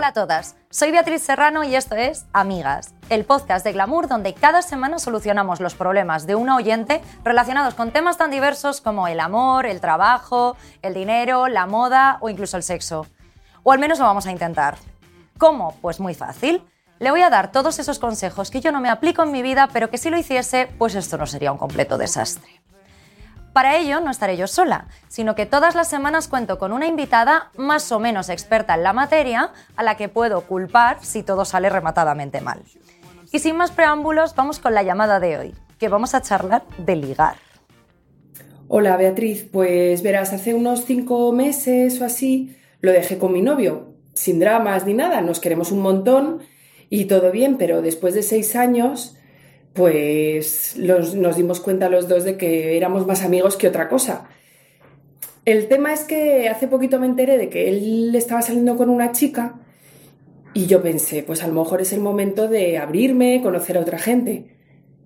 Hola 0.00 0.08
a 0.08 0.12
todas, 0.14 0.56
soy 0.70 0.92
Beatriz 0.92 1.20
Serrano 1.20 1.62
y 1.62 1.76
esto 1.76 1.94
es 1.94 2.24
Amigas, 2.32 2.94
el 3.10 3.26
podcast 3.26 3.62
de 3.66 3.74
Glamour 3.74 4.08
donde 4.08 4.32
cada 4.32 4.62
semana 4.62 4.98
solucionamos 4.98 5.60
los 5.60 5.74
problemas 5.74 6.26
de 6.26 6.36
una 6.36 6.56
oyente 6.56 7.02
relacionados 7.22 7.74
con 7.74 7.90
temas 7.90 8.16
tan 8.16 8.30
diversos 8.30 8.80
como 8.80 9.08
el 9.08 9.20
amor, 9.20 9.66
el 9.66 9.82
trabajo, 9.82 10.56
el 10.80 10.94
dinero, 10.94 11.48
la 11.48 11.66
moda 11.66 12.16
o 12.22 12.30
incluso 12.30 12.56
el 12.56 12.62
sexo. 12.62 13.08
O 13.62 13.72
al 13.72 13.78
menos 13.78 13.98
lo 13.98 14.06
vamos 14.06 14.24
a 14.24 14.32
intentar. 14.32 14.78
¿Cómo? 15.36 15.76
Pues 15.82 16.00
muy 16.00 16.14
fácil. 16.14 16.64
Le 16.98 17.10
voy 17.10 17.20
a 17.20 17.28
dar 17.28 17.52
todos 17.52 17.78
esos 17.78 17.98
consejos 17.98 18.50
que 18.50 18.62
yo 18.62 18.72
no 18.72 18.80
me 18.80 18.88
aplico 18.88 19.22
en 19.22 19.32
mi 19.32 19.42
vida, 19.42 19.68
pero 19.70 19.90
que 19.90 19.98
si 19.98 20.08
lo 20.08 20.16
hiciese, 20.16 20.70
pues 20.78 20.94
esto 20.94 21.18
no 21.18 21.26
sería 21.26 21.52
un 21.52 21.58
completo 21.58 21.98
desastre. 21.98 22.59
Para 23.52 23.76
ello 23.76 24.00
no 24.00 24.10
estaré 24.12 24.36
yo 24.36 24.46
sola, 24.46 24.86
sino 25.08 25.34
que 25.34 25.44
todas 25.44 25.74
las 25.74 25.88
semanas 25.88 26.28
cuento 26.28 26.58
con 26.58 26.72
una 26.72 26.86
invitada 26.86 27.50
más 27.56 27.90
o 27.90 27.98
menos 27.98 28.28
experta 28.28 28.74
en 28.74 28.84
la 28.84 28.92
materia 28.92 29.52
a 29.74 29.82
la 29.82 29.96
que 29.96 30.08
puedo 30.08 30.42
culpar 30.42 30.98
si 31.02 31.24
todo 31.24 31.44
sale 31.44 31.68
rematadamente 31.68 32.40
mal. 32.40 32.62
Y 33.32 33.40
sin 33.40 33.56
más 33.56 33.72
preámbulos, 33.72 34.36
vamos 34.36 34.60
con 34.60 34.72
la 34.72 34.84
llamada 34.84 35.18
de 35.18 35.36
hoy, 35.36 35.54
que 35.78 35.88
vamos 35.88 36.14
a 36.14 36.22
charlar 36.22 36.62
de 36.78 36.94
ligar. 36.94 37.36
Hola 38.68 38.96
Beatriz, 38.96 39.48
pues 39.50 40.02
verás, 40.02 40.32
hace 40.32 40.54
unos 40.54 40.84
cinco 40.84 41.32
meses 41.32 42.00
o 42.00 42.04
así 42.04 42.56
lo 42.80 42.92
dejé 42.92 43.18
con 43.18 43.32
mi 43.32 43.42
novio, 43.42 43.94
sin 44.14 44.38
dramas 44.38 44.86
ni 44.86 44.94
nada, 44.94 45.22
nos 45.22 45.40
queremos 45.40 45.72
un 45.72 45.80
montón 45.80 46.38
y 46.88 47.06
todo 47.06 47.32
bien, 47.32 47.58
pero 47.58 47.82
después 47.82 48.14
de 48.14 48.22
seis 48.22 48.54
años 48.54 49.16
pues 49.72 50.76
nos 50.76 51.36
dimos 51.36 51.60
cuenta 51.60 51.88
los 51.88 52.08
dos 52.08 52.24
de 52.24 52.36
que 52.36 52.76
éramos 52.76 53.06
más 53.06 53.22
amigos 53.22 53.56
que 53.56 53.68
otra 53.68 53.88
cosa. 53.88 54.28
El 55.44 55.68
tema 55.68 55.92
es 55.92 56.04
que 56.04 56.48
hace 56.48 56.68
poquito 56.68 57.00
me 57.00 57.06
enteré 57.06 57.38
de 57.38 57.48
que 57.48 57.68
él 57.68 58.14
estaba 58.14 58.42
saliendo 58.42 58.76
con 58.76 58.90
una 58.90 59.12
chica 59.12 59.60
y 60.52 60.66
yo 60.66 60.82
pensé, 60.82 61.22
pues 61.22 61.42
a 61.42 61.46
lo 61.46 61.54
mejor 61.54 61.80
es 61.80 61.92
el 61.92 62.00
momento 62.00 62.48
de 62.48 62.78
abrirme, 62.78 63.40
conocer 63.42 63.78
a 63.78 63.80
otra 63.80 63.98
gente. 63.98 64.56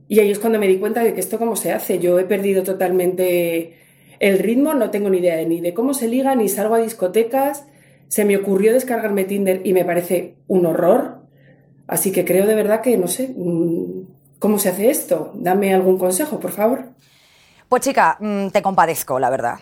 Y 0.08 0.20
ahí 0.20 0.30
es 0.30 0.38
cuando 0.38 0.58
me 0.58 0.68
di 0.68 0.78
cuenta 0.78 1.02
de 1.02 1.14
que 1.14 1.20
esto 1.20 1.38
cómo 1.38 1.56
se 1.56 1.72
hace. 1.72 1.98
Yo 1.98 2.18
he 2.18 2.24
perdido 2.24 2.62
totalmente 2.62 3.74
el 4.20 4.38
ritmo, 4.38 4.74
no 4.74 4.90
tengo 4.90 5.10
ni 5.10 5.18
idea 5.18 5.42
ni 5.44 5.60
de 5.60 5.74
cómo 5.74 5.94
se 5.94 6.08
liga, 6.08 6.34
ni 6.34 6.48
salgo 6.48 6.74
a 6.74 6.78
discotecas. 6.78 7.66
Se 8.08 8.24
me 8.24 8.36
ocurrió 8.36 8.72
descargarme 8.72 9.24
Tinder 9.24 9.60
y 9.64 9.72
me 9.72 9.84
parece 9.84 10.36
un 10.46 10.66
horror. 10.66 11.22
Así 11.86 12.12
que 12.12 12.24
creo 12.24 12.46
de 12.46 12.54
verdad 12.54 12.80
que, 12.80 12.96
no 12.96 13.08
sé, 13.08 13.34
mm, 13.36 14.03
¿Cómo 14.44 14.58
se 14.58 14.68
hace 14.68 14.90
esto? 14.90 15.30
Dame 15.32 15.72
algún 15.72 15.96
consejo, 15.96 16.38
por 16.38 16.52
favor. 16.52 16.90
Pues 17.66 17.80
chica, 17.80 18.18
mm, 18.20 18.48
te 18.48 18.60
compadezco, 18.60 19.18
la 19.18 19.30
verdad. 19.30 19.58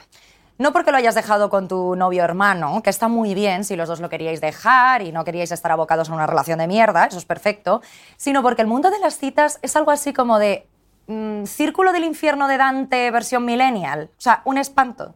No 0.59 0.73
porque 0.73 0.91
lo 0.91 0.97
hayas 0.97 1.15
dejado 1.15 1.51
con 1.51 1.69
tu 1.69 1.95
novio 1.95 2.25
hermano, 2.25 2.83
que 2.83 2.91
está 2.91 3.07
muy 3.07 3.33
bien 3.33 3.63
si 3.63 3.77
los 3.77 3.87
dos 3.87 4.01
lo 4.01 4.09
queríais 4.09 4.41
dejar 4.41 5.03
y 5.03 5.13
no 5.13 5.23
queríais 5.23 5.53
estar 5.53 5.71
abocados 5.71 6.11
a 6.11 6.15
una 6.15 6.27
relación 6.27 6.59
de 6.59 6.67
mierda, 6.67 7.05
eso 7.05 7.17
es 7.17 7.25
perfecto, 7.25 7.81
sino 8.17 8.43
porque 8.43 8.63
el 8.63 8.67
mundo 8.67 8.91
de 8.91 8.99
las 8.99 9.19
citas 9.19 9.61
es 9.63 9.77
algo 9.77 9.93
así 9.93 10.13
como 10.13 10.41
de 10.41 10.67
mm, 11.07 11.45
Círculo 11.45 11.93
del 11.93 12.03
infierno 12.03 12.49
de 12.49 12.57
Dante 12.57 13.09
versión 13.13 13.45
millennial, 13.45 14.11
o 14.19 14.21
sea, 14.21 14.43
un 14.45 14.59
espanto. 14.59 15.15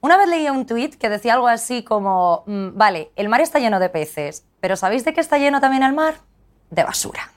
Una 0.00 0.16
vez 0.16 0.26
leí 0.26 0.50
un 0.50 0.66
tuit 0.66 0.96
que 0.96 1.08
decía 1.08 1.34
algo 1.34 1.46
así 1.46 1.84
como, 1.84 2.42
mm, 2.46 2.70
vale, 2.76 3.12
el 3.14 3.28
mar 3.28 3.42
está 3.42 3.60
lleno 3.60 3.78
de 3.78 3.90
peces, 3.90 4.44
pero 4.58 4.74
¿sabéis 4.74 5.04
de 5.04 5.14
qué 5.14 5.20
está 5.20 5.38
lleno 5.38 5.60
también 5.60 5.84
el 5.84 5.92
mar? 5.92 6.16
De 6.70 6.82
basura. 6.82 7.30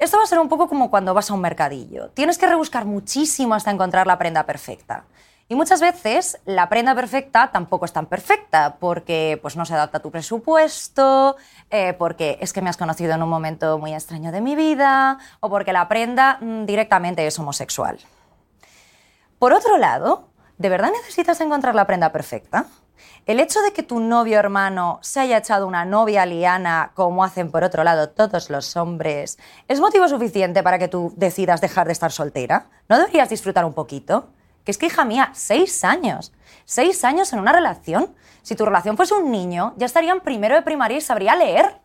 Esto 0.00 0.16
va 0.16 0.22
a 0.22 0.26
ser 0.26 0.38
un 0.38 0.48
poco 0.48 0.66
como 0.66 0.90
cuando 0.90 1.12
vas 1.12 1.30
a 1.30 1.34
un 1.34 1.42
mercadillo. 1.42 2.08
Tienes 2.08 2.38
que 2.38 2.46
rebuscar 2.46 2.86
muchísimo 2.86 3.54
hasta 3.54 3.70
encontrar 3.70 4.06
la 4.06 4.16
prenda 4.16 4.46
perfecta. 4.46 5.04
Y 5.46 5.54
muchas 5.54 5.82
veces 5.82 6.40
la 6.46 6.70
prenda 6.70 6.94
perfecta 6.94 7.50
tampoco 7.52 7.84
es 7.84 7.92
tan 7.92 8.06
perfecta 8.06 8.76
porque 8.80 9.38
pues, 9.42 9.56
no 9.56 9.66
se 9.66 9.74
adapta 9.74 9.98
a 9.98 10.00
tu 10.00 10.10
presupuesto, 10.10 11.36
eh, 11.68 11.92
porque 11.98 12.38
es 12.40 12.54
que 12.54 12.62
me 12.62 12.70
has 12.70 12.78
conocido 12.78 13.12
en 13.12 13.22
un 13.22 13.28
momento 13.28 13.76
muy 13.78 13.92
extraño 13.92 14.32
de 14.32 14.40
mi 14.40 14.56
vida 14.56 15.18
o 15.40 15.50
porque 15.50 15.74
la 15.74 15.86
prenda 15.86 16.38
mm, 16.40 16.64
directamente 16.64 17.26
es 17.26 17.38
homosexual. 17.38 17.98
Por 19.38 19.52
otro 19.52 19.76
lado, 19.76 20.30
¿de 20.56 20.70
verdad 20.70 20.92
necesitas 20.92 21.42
encontrar 21.42 21.74
la 21.74 21.86
prenda 21.86 22.10
perfecta? 22.10 22.64
El 23.26 23.38
hecho 23.38 23.60
de 23.60 23.72
que 23.72 23.82
tu 23.82 24.00
novio 24.00 24.38
hermano 24.38 24.98
se 25.02 25.20
haya 25.20 25.38
echado 25.38 25.66
una 25.66 25.84
novia 25.84 26.26
liana, 26.26 26.92
como 26.94 27.22
hacen 27.22 27.50
por 27.50 27.64
otro 27.64 27.84
lado 27.84 28.08
todos 28.08 28.50
los 28.50 28.76
hombres, 28.76 29.38
¿es 29.68 29.80
motivo 29.80 30.08
suficiente 30.08 30.62
para 30.62 30.78
que 30.78 30.88
tú 30.88 31.12
decidas 31.16 31.60
dejar 31.60 31.86
de 31.86 31.92
estar 31.92 32.12
soltera? 32.12 32.66
¿No 32.88 32.98
deberías 32.98 33.28
disfrutar 33.28 33.64
un 33.64 33.74
poquito? 33.74 34.28
Que 34.64 34.72
es 34.72 34.78
que, 34.78 34.86
hija 34.86 35.04
mía, 35.04 35.30
seis 35.34 35.84
años. 35.84 36.32
Seis 36.64 37.04
años 37.04 37.32
en 37.32 37.38
una 37.38 37.52
relación. 37.52 38.14
Si 38.42 38.56
tu 38.56 38.64
relación 38.64 38.96
fuese 38.96 39.14
un 39.14 39.30
niño, 39.30 39.74
ya 39.76 39.86
estaría 39.86 40.12
en 40.12 40.20
primero 40.20 40.54
de 40.54 40.62
primaria 40.62 40.98
y 40.98 41.00
sabría 41.00 41.36
leer. 41.36 41.80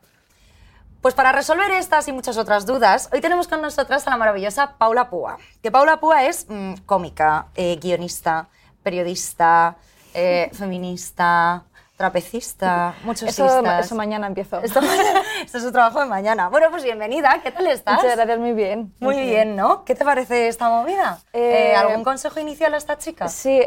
Pues 1.01 1.13
para 1.13 1.31
resolver 1.31 1.69
estas 1.69 2.07
y 2.07 2.11
muchas 2.11 2.35
otras 2.37 2.65
dudas, 2.65 3.09
hoy 3.13 3.21
tenemos 3.21 3.47
con 3.47 3.61
nosotras 3.61 4.07
a 4.07 4.09
la 4.09 4.17
maravillosa 4.17 4.77
Paula 4.79 5.09
Púa. 5.11 5.37
Que 5.61 5.69
Paula 5.69 5.99
Púa 5.99 6.25
es 6.25 6.47
mm, 6.49 6.77
cómica, 6.87 7.49
eh, 7.53 7.77
guionista, 7.79 8.47
periodista, 8.81 9.77
eh, 10.15 10.49
feminista, 10.53 11.63
trapecista, 11.97 12.95
muchos 13.03 13.29
eso, 13.29 13.63
eso 13.65 13.95
mañana 13.95 14.27
empiezo. 14.27 14.59
Esto, 14.61 14.79
esto, 15.43 15.57
es 15.57 15.63
su 15.63 15.71
trabajo 15.71 15.99
de 15.99 16.05
mañana. 16.05 16.49
Bueno, 16.49 16.67
pues 16.71 16.83
bienvenida, 16.83 17.39
¿qué 17.43 17.51
tal 17.51 17.67
estás? 17.67 17.97
Muchas 17.97 18.15
gracias, 18.15 18.39
muy 18.39 18.53
bien. 18.53 18.93
Muy, 18.99 19.15
bien. 19.21 19.55
¿no? 19.55 19.83
¿Qué 19.85 19.95
te 19.95 20.03
parece 20.03 20.47
esta 20.47 20.69
movida? 20.69 21.19
Eh, 21.33 21.71
eh, 21.71 21.75
¿Algún 21.75 22.03
consejo 22.03 22.39
inicial 22.39 22.73
a 22.73 22.77
esta 22.77 22.97
chica? 22.97 23.27
Sí, 23.27 23.61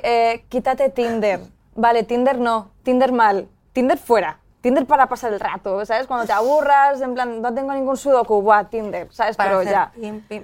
quítate 0.49 0.91
Tinder. 0.91 1.41
Vale, 1.75 2.03
Tinder 2.03 2.39
no, 2.39 2.73
Tinder 2.83 3.13
mal, 3.13 3.49
Tinder 3.73 3.99
fuera. 3.99 4.41
Tinder 4.69 4.85
para 4.85 5.09
pasar 5.09 5.33
el 5.33 5.41
rato, 5.41 5.85
¿sabes? 5.87 6.07
Cuando 6.07 6.27
te 6.27 6.33
aburras, 6.33 7.01
en 7.01 7.15
plan, 7.15 7.41
no 7.41 7.55
tengo 7.55 7.73
ningún 7.73 7.97
sudoku, 7.97 8.43
buah, 8.43 8.65
Tinder, 8.65 9.09
¿sabes? 9.11 9.35
Para 9.35 9.59
Pero 9.59 9.63
ya. 9.63 9.93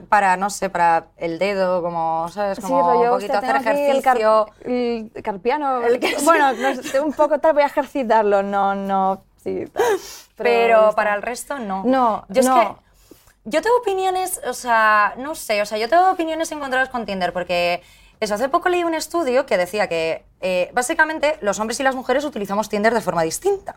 para, 0.08 0.38
no 0.38 0.48
sé, 0.48 0.70
para 0.70 1.08
el 1.18 1.38
dedo, 1.38 1.82
como, 1.82 2.26
¿sabes? 2.30 2.58
Como 2.58 2.78
sí, 2.78 2.82
rollo, 2.82 3.12
un 3.12 3.20
poquito 3.20 3.36
hacer 3.36 3.56
ejercicio. 3.56 3.92
El, 4.64 5.22
carpiano. 5.22 5.82
El 5.82 6.00
que, 6.00 6.16
bueno, 6.24 6.52
un 7.04 7.12
poco 7.12 7.38
tal, 7.38 7.52
voy 7.52 7.64
a 7.64 7.66
ejercitarlo, 7.66 8.42
no, 8.42 8.74
no, 8.74 9.22
sí. 9.42 9.70
Pero, 10.36 10.92
para 10.94 11.14
el 11.14 11.20
resto, 11.20 11.58
no. 11.58 11.82
No, 11.84 12.24
yo 12.30 12.42
no. 12.42 12.62
Es 12.62 12.68
que, 12.68 12.74
yo 13.44 13.60
tengo 13.60 13.76
opiniones, 13.76 14.40
o 14.46 14.54
sea, 14.54 15.12
no 15.18 15.34
sé, 15.34 15.60
o 15.60 15.66
sea, 15.66 15.76
yo 15.76 15.90
tengo 15.90 16.10
opiniones 16.10 16.50
encontradas 16.50 16.88
con 16.88 17.04
Tinder 17.04 17.34
porque 17.34 17.82
eso, 18.20 18.34
hace 18.34 18.48
poco 18.48 18.70
leí 18.70 18.84
un 18.84 18.94
estudio 18.94 19.44
que 19.44 19.58
decía 19.58 19.86
que 19.86 20.24
eh, 20.40 20.70
básicamente 20.72 21.36
los 21.42 21.58
hombres 21.60 21.78
y 21.80 21.82
las 21.82 21.94
mujeres 21.94 22.24
utilizamos 22.24 22.70
Tinder 22.70 22.94
de 22.94 23.02
forma 23.02 23.22
distinta. 23.22 23.76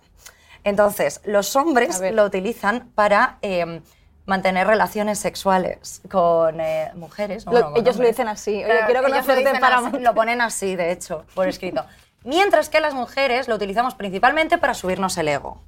Entonces, 0.67 1.21
los 1.23 1.55
hombres 1.55 2.01
lo 2.11 2.25
utilizan 2.25 2.91
para 2.93 3.37
em, 3.41 3.81
mantener 4.25 4.67
relaciones 4.67 5.17
sexuales 5.17 6.01
con 6.11 6.59
eh, 6.59 6.91
mujeres. 6.95 7.45
ellos 7.75 7.95
lo 7.97 8.05
dicen 8.05 8.27
así. 8.27 8.65
Oye, 8.65 8.79
quiero 8.85 9.01
conocerte 9.01 9.59
para... 9.61 9.79
lo 9.91 10.13
ponen 10.13 10.41
así, 10.41 10.75
de 10.75 10.91
hecho, 10.91 11.23
por 11.35 11.47
escrito. 11.47 11.85
Mientras 12.25 12.67
que 12.67 12.81
las 12.81 12.93
mujeres 12.93 13.47
lo 13.47 13.55
utilizamos 13.55 13.95
principalmente 13.95 14.57
para 14.57 14.73
subirnos 14.73 15.17
el 15.17 15.29
ego. 15.29 15.61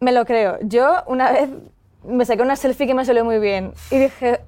Me 0.00 0.12
lo 0.12 0.24
creo. 0.24 0.56
Yo 0.62 1.02
una 1.06 1.32
vez 1.32 1.50
me 2.04 2.24
saqué 2.24 2.40
una 2.40 2.56
selfie 2.56 2.86
que 2.86 2.94
me 2.94 3.04
salió 3.04 3.26
muy 3.26 3.40
bien 3.40 3.74
y 3.90 3.98
dije, 3.98 4.40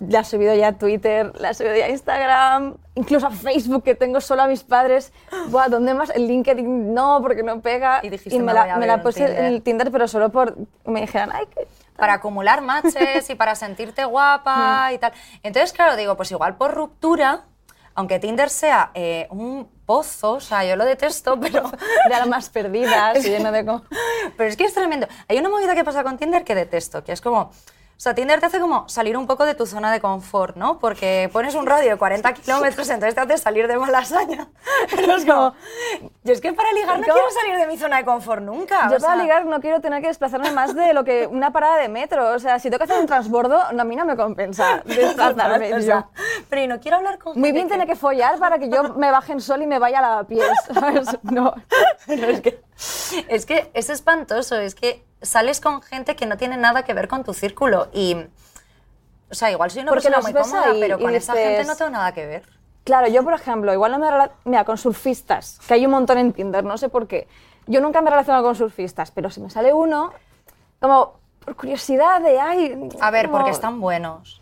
la 0.00 0.20
he 0.20 0.24
subido 0.24 0.54
ya 0.54 0.68
a 0.68 0.72
Twitter, 0.72 1.32
la 1.38 1.50
he 1.50 1.54
subido 1.54 1.76
ya 1.76 1.86
a 1.86 1.88
Instagram, 1.88 2.76
incluso 2.94 3.26
a 3.26 3.30
Facebook, 3.30 3.82
que 3.82 3.94
tengo 3.94 4.20
solo 4.20 4.42
a 4.42 4.46
mis 4.46 4.62
padres. 4.62 5.12
Buah, 5.48 5.68
¿dónde 5.68 5.94
más? 5.94 6.10
El 6.10 6.26
LinkedIn 6.26 6.94
no, 6.94 7.20
porque 7.22 7.42
no 7.42 7.60
pega. 7.60 8.00
Y, 8.02 8.10
dijiste, 8.10 8.38
me, 8.40 8.52
la, 8.52 8.76
me 8.76 8.86
la 8.86 9.02
puse 9.02 9.24
en 9.24 9.44
el 9.44 9.62
Tinder, 9.62 9.90
pero 9.90 10.08
solo 10.08 10.30
por... 10.30 10.56
Me 10.84 11.02
dijeron, 11.02 11.30
ay, 11.32 11.46
qué... 11.54 11.66
Para 11.96 12.14
acumular 12.14 12.60
matches 12.60 13.30
y 13.30 13.34
para 13.36 13.54
sentirte 13.54 14.04
guapa 14.04 14.92
y 14.92 14.98
tal. 14.98 15.12
Entonces, 15.42 15.72
claro, 15.72 15.96
digo, 15.96 16.14
pues 16.14 16.30
igual 16.30 16.56
por 16.56 16.74
ruptura, 16.74 17.44
aunque 17.94 18.18
Tinder 18.18 18.50
sea 18.50 18.90
eh, 18.92 19.26
un 19.30 19.66
pozo, 19.86 20.34
o 20.34 20.40
sea, 20.40 20.62
yo 20.64 20.76
lo 20.76 20.84
detesto, 20.84 21.40
pero... 21.40 21.70
De 22.08 22.14
almas 22.14 22.50
perdidas, 22.50 23.24
lleno 23.24 23.50
de... 23.50 23.64
Pero 24.36 24.50
es 24.50 24.56
que 24.56 24.64
es 24.64 24.74
tremendo. 24.74 25.06
Hay 25.28 25.38
una 25.38 25.48
movida 25.48 25.74
que 25.74 25.84
pasa 25.84 26.04
con 26.04 26.18
Tinder 26.18 26.44
que 26.44 26.54
detesto, 26.54 27.02
que 27.02 27.12
es 27.12 27.22
como 27.22 27.50
O 27.96 27.98
sea, 27.98 28.14
Tinder 28.14 28.40
te 28.40 28.46
hace 28.46 28.60
como 28.60 28.86
salir 28.90 29.16
un 29.16 29.26
poco 29.26 29.46
de 29.46 29.54
tu 29.54 29.64
zona 29.64 29.90
de 29.90 30.00
confort, 30.00 30.54
¿no? 30.54 30.78
Porque 30.78 31.30
pones 31.32 31.54
un 31.54 31.64
radio 31.64 31.88
de 31.90 31.96
40 31.96 32.34
kilómetros, 32.34 32.90
entonces 32.90 33.14
te 33.14 33.20
hace 33.22 33.38
salir 33.38 33.66
de 33.68 33.78
malasaña. 33.78 34.48
Es 35.16 35.24
como, 35.24 35.54
yo 36.22 36.32
es 36.32 36.42
que 36.42 36.52
para 36.52 36.70
ligar 36.72 36.98
no 36.98 37.04
quiero 37.04 37.30
salir 37.30 37.56
de 37.56 37.66
mi 37.66 37.78
zona 37.78 37.96
de 37.96 38.04
confort 38.04 38.42
nunca. 38.42 38.90
Yo 38.90 38.96
o 38.96 39.00
sea, 39.00 39.10
para 39.10 39.22
ligar 39.22 39.46
no 39.46 39.60
quiero 39.60 39.80
tener 39.80 40.02
que 40.02 40.08
desplazarme 40.08 40.50
más 40.50 40.74
de 40.74 40.92
lo 40.92 41.04
que 41.04 41.26
una 41.26 41.52
parada 41.52 41.78
de 41.78 41.88
metro. 41.88 42.34
O 42.34 42.38
sea, 42.38 42.58
si 42.58 42.68
tengo 42.68 42.78
que 42.78 42.84
hacer 42.84 43.00
un 43.00 43.06
transbordo, 43.06 43.72
no, 43.72 43.80
a 43.80 43.84
mí 43.84 43.96
no 43.96 44.04
me 44.04 44.14
compensa 44.14 44.82
desplazarme. 44.84 45.72
o 45.72 45.80
sea, 45.80 46.08
pero 46.50 46.62
y 46.62 46.66
no 46.66 46.78
quiero 46.80 46.98
hablar 46.98 47.18
con 47.18 47.38
Muy 47.38 47.52
bien 47.52 47.68
tener 47.68 47.86
que 47.86 47.96
follar 47.96 48.38
para 48.38 48.58
que 48.58 48.68
yo 48.68 48.82
me 48.96 49.10
baje 49.10 49.32
en 49.32 49.40
sol 49.40 49.62
y 49.62 49.66
me 49.66 49.78
vaya 49.78 50.00
a 50.00 50.02
lavapiés. 50.02 50.50
¿sabes? 50.74 51.18
No. 51.22 51.54
Es 52.06 52.40
que, 52.42 52.60
es 53.28 53.46
que 53.46 53.70
es 53.72 53.88
espantoso, 53.88 54.56
es 54.56 54.74
que 54.74 55.02
sales 55.22 55.60
con 55.60 55.82
gente 55.82 56.16
que 56.16 56.26
no 56.26 56.36
tiene 56.36 56.56
nada 56.56 56.84
que 56.84 56.94
ver 56.94 57.08
con 57.08 57.24
tu 57.24 57.34
círculo 57.34 57.88
y, 57.92 58.16
o 59.30 59.34
sea, 59.34 59.50
igual 59.50 59.70
soy 59.70 59.82
una 59.82 59.90
Porque 59.92 60.08
persona 60.08 60.22
muy 60.22 60.32
cómoda, 60.32 60.70
ahí 60.70 60.80
pero 60.80 60.98
con 60.98 61.14
esa 61.14 61.34
gente 61.34 61.64
no 61.64 61.76
tengo 61.76 61.90
nada 61.90 62.12
que 62.12 62.26
ver. 62.26 62.48
Claro, 62.84 63.08
yo 63.08 63.24
por 63.24 63.34
ejemplo, 63.34 63.72
igual 63.72 63.92
no 63.92 63.98
me 63.98 64.30
Mira, 64.44 64.64
con 64.64 64.78
surfistas, 64.78 65.58
que 65.66 65.74
hay 65.74 65.86
un 65.86 65.92
montón 65.92 66.18
en 66.18 66.32
Tinder, 66.32 66.62
no 66.64 66.78
sé 66.78 66.88
por 66.88 67.08
qué. 67.08 67.26
Yo 67.66 67.80
nunca 67.80 68.00
me 68.00 68.08
he 68.08 68.10
relacionado 68.10 68.44
con 68.44 68.54
surfistas, 68.54 69.10
pero 69.10 69.28
si 69.30 69.40
me 69.40 69.50
sale 69.50 69.72
uno, 69.72 70.12
como 70.80 71.18
por 71.44 71.56
curiosidad 71.56 72.20
de, 72.20 72.38
ay... 72.38 72.88
A 73.00 73.10
ver, 73.10 73.26
como- 73.26 73.38
porque 73.38 73.50
están 73.50 73.80
buenos. 73.80 74.40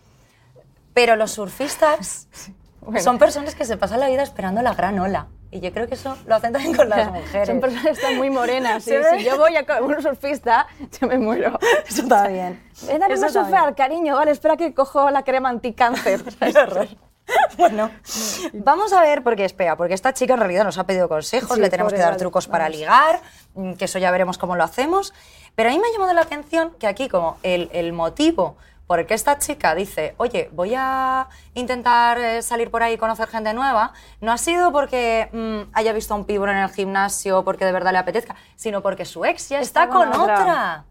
Pero 0.92 1.16
los 1.16 1.30
surfistas 1.32 2.28
Bueno. 2.84 3.00
son 3.00 3.18
personas 3.18 3.54
que 3.54 3.64
se 3.64 3.76
pasan 3.76 4.00
la 4.00 4.08
vida 4.08 4.22
esperando 4.22 4.62
la 4.62 4.74
gran 4.74 4.98
ola. 4.98 5.28
Y 5.50 5.60
yo 5.60 5.72
creo 5.72 5.86
que 5.86 5.94
eso 5.94 6.16
lo 6.26 6.34
hacen 6.34 6.52
también 6.52 6.74
con 6.74 6.88
las 6.88 7.10
mujeres. 7.12 7.46
Son 7.46 7.60
personas 7.60 7.84
que 7.84 7.92
están 7.92 8.16
muy 8.16 8.28
morenas. 8.28 8.82
Sí. 8.82 8.94
si 9.16 9.24
yo 9.24 9.38
voy 9.38 9.56
a 9.56 9.64
un 9.82 10.02
surfista, 10.02 10.66
yo 11.00 11.06
me 11.06 11.16
muero. 11.18 11.58
Eso 11.86 12.02
está 12.02 12.26
bien. 12.28 12.60
Ven 12.86 13.02
a 13.02 13.28
surfear, 13.30 13.74
cariño. 13.74 14.16
Vale, 14.16 14.32
espera 14.32 14.56
que 14.56 14.74
cojo 14.74 15.10
la 15.10 15.22
crema 15.22 15.48
anticáncer. 15.48 16.22
Qué 16.38 16.58
horror. 16.58 16.88
Bueno, 17.56 17.90
vamos 18.52 18.92
a 18.92 19.00
ver, 19.00 19.22
porque 19.22 19.46
espera, 19.46 19.76
porque 19.76 19.94
esta 19.94 20.12
chica 20.12 20.34
en 20.34 20.40
realidad 20.40 20.64
nos 20.64 20.76
ha 20.76 20.84
pedido 20.84 21.08
consejos, 21.08 21.56
Sí, 21.56 21.60
le 21.62 21.70
tenemos 21.70 21.90
que 21.92 21.98
dar 21.98 22.18
trucos 22.18 22.46
para 22.48 22.68
ligar, 22.68 23.20
mm, 23.54 23.74
que 23.74 23.86
eso 23.86 23.98
ya 23.98 24.10
veremos 24.10 24.36
cómo 24.36 24.56
lo 24.56 24.62
hacemos. 24.64 25.14
Pero 25.54 25.70
a 25.70 25.72
mí 25.72 25.78
me 25.78 25.86
ha 25.86 25.92
llamado 25.92 26.12
la 26.12 26.20
atención 26.20 26.72
que 26.78 26.86
aquí, 26.86 27.08
como 27.08 27.38
el, 27.42 27.70
el 27.72 27.94
motivo 27.94 28.56
por 28.86 28.98
el 29.00 29.06
que 29.06 29.14
esta 29.14 29.38
chica 29.38 29.74
dice, 29.74 30.14
oye, 30.18 30.50
voy 30.52 30.74
a 30.76 31.28
intentar 31.54 32.18
eh, 32.18 32.42
salir 32.42 32.70
por 32.70 32.82
ahí 32.82 32.94
y 32.94 32.98
conocer 32.98 33.28
gente 33.28 33.54
nueva, 33.54 33.92
no 34.20 34.30
ha 34.32 34.38
sido 34.38 34.72
porque 34.72 35.28
mm, 35.32 35.70
haya 35.72 35.92
visto 35.92 36.12
a 36.14 36.16
un 36.18 36.24
pibón 36.26 36.50
en 36.50 36.58
el 36.58 36.68
gimnasio, 36.68 37.44
porque 37.44 37.64
de 37.64 37.72
verdad 37.72 37.92
le 37.92 37.98
apetezca, 37.98 38.36
sino 38.56 38.82
porque 38.82 39.04
su 39.04 39.24
ex 39.24 39.48
ya 39.48 39.60
está, 39.60 39.84
Está 39.84 39.94
con 39.94 40.10
con 40.10 40.20
otra. 40.20 40.34
otra. 40.40 40.84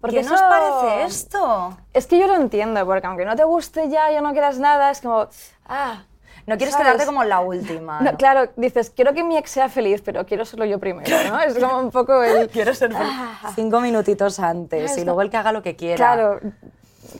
Porque 0.00 0.16
¿Qué 0.18 0.22
nos 0.24 0.32
eso- 0.40 0.48
parece 0.48 1.04
esto? 1.04 1.78
Es 1.92 2.06
que 2.06 2.18
yo 2.18 2.26
lo 2.26 2.34
entiendo, 2.34 2.84
porque 2.84 3.06
aunque 3.06 3.24
no 3.24 3.34
te 3.36 3.44
guste 3.44 3.88
ya, 3.88 4.10
ya 4.10 4.20
no 4.20 4.32
quieras 4.32 4.58
nada, 4.58 4.90
es 4.90 5.00
como, 5.00 5.28
ah, 5.68 6.02
No 6.46 6.56
quieres 6.56 6.74
¿sabes? 6.74 6.86
quedarte 6.88 7.06
como 7.06 7.24
la 7.24 7.40
última. 7.40 8.00
No, 8.00 8.12
¿no? 8.12 8.16
claro, 8.18 8.50
dices, 8.56 8.90
quiero 8.90 9.14
que 9.14 9.24
mi 9.24 9.36
ex 9.38 9.50
sea 9.50 9.68
feliz, 9.68 10.02
pero 10.04 10.26
quiero 10.26 10.44
serlo 10.44 10.64
yo 10.64 10.78
primero, 10.78 11.16
¿no? 11.28 11.40
Es 11.40 11.58
como 11.58 11.78
un 11.78 11.90
poco 11.90 12.22
el... 12.22 12.48
Quiero 12.52 12.72
ser 12.74 12.92
feliz. 12.92 13.12
Cinco 13.54 13.80
minutitos 13.80 14.38
antes 14.38 14.92
Ah, 14.96 15.00
y 15.00 15.04
luego 15.04 15.22
el 15.22 15.30
que 15.30 15.36
haga 15.38 15.50
lo 15.52 15.62
que 15.62 15.74
quiera. 15.76 15.96
Claro, 15.96 16.40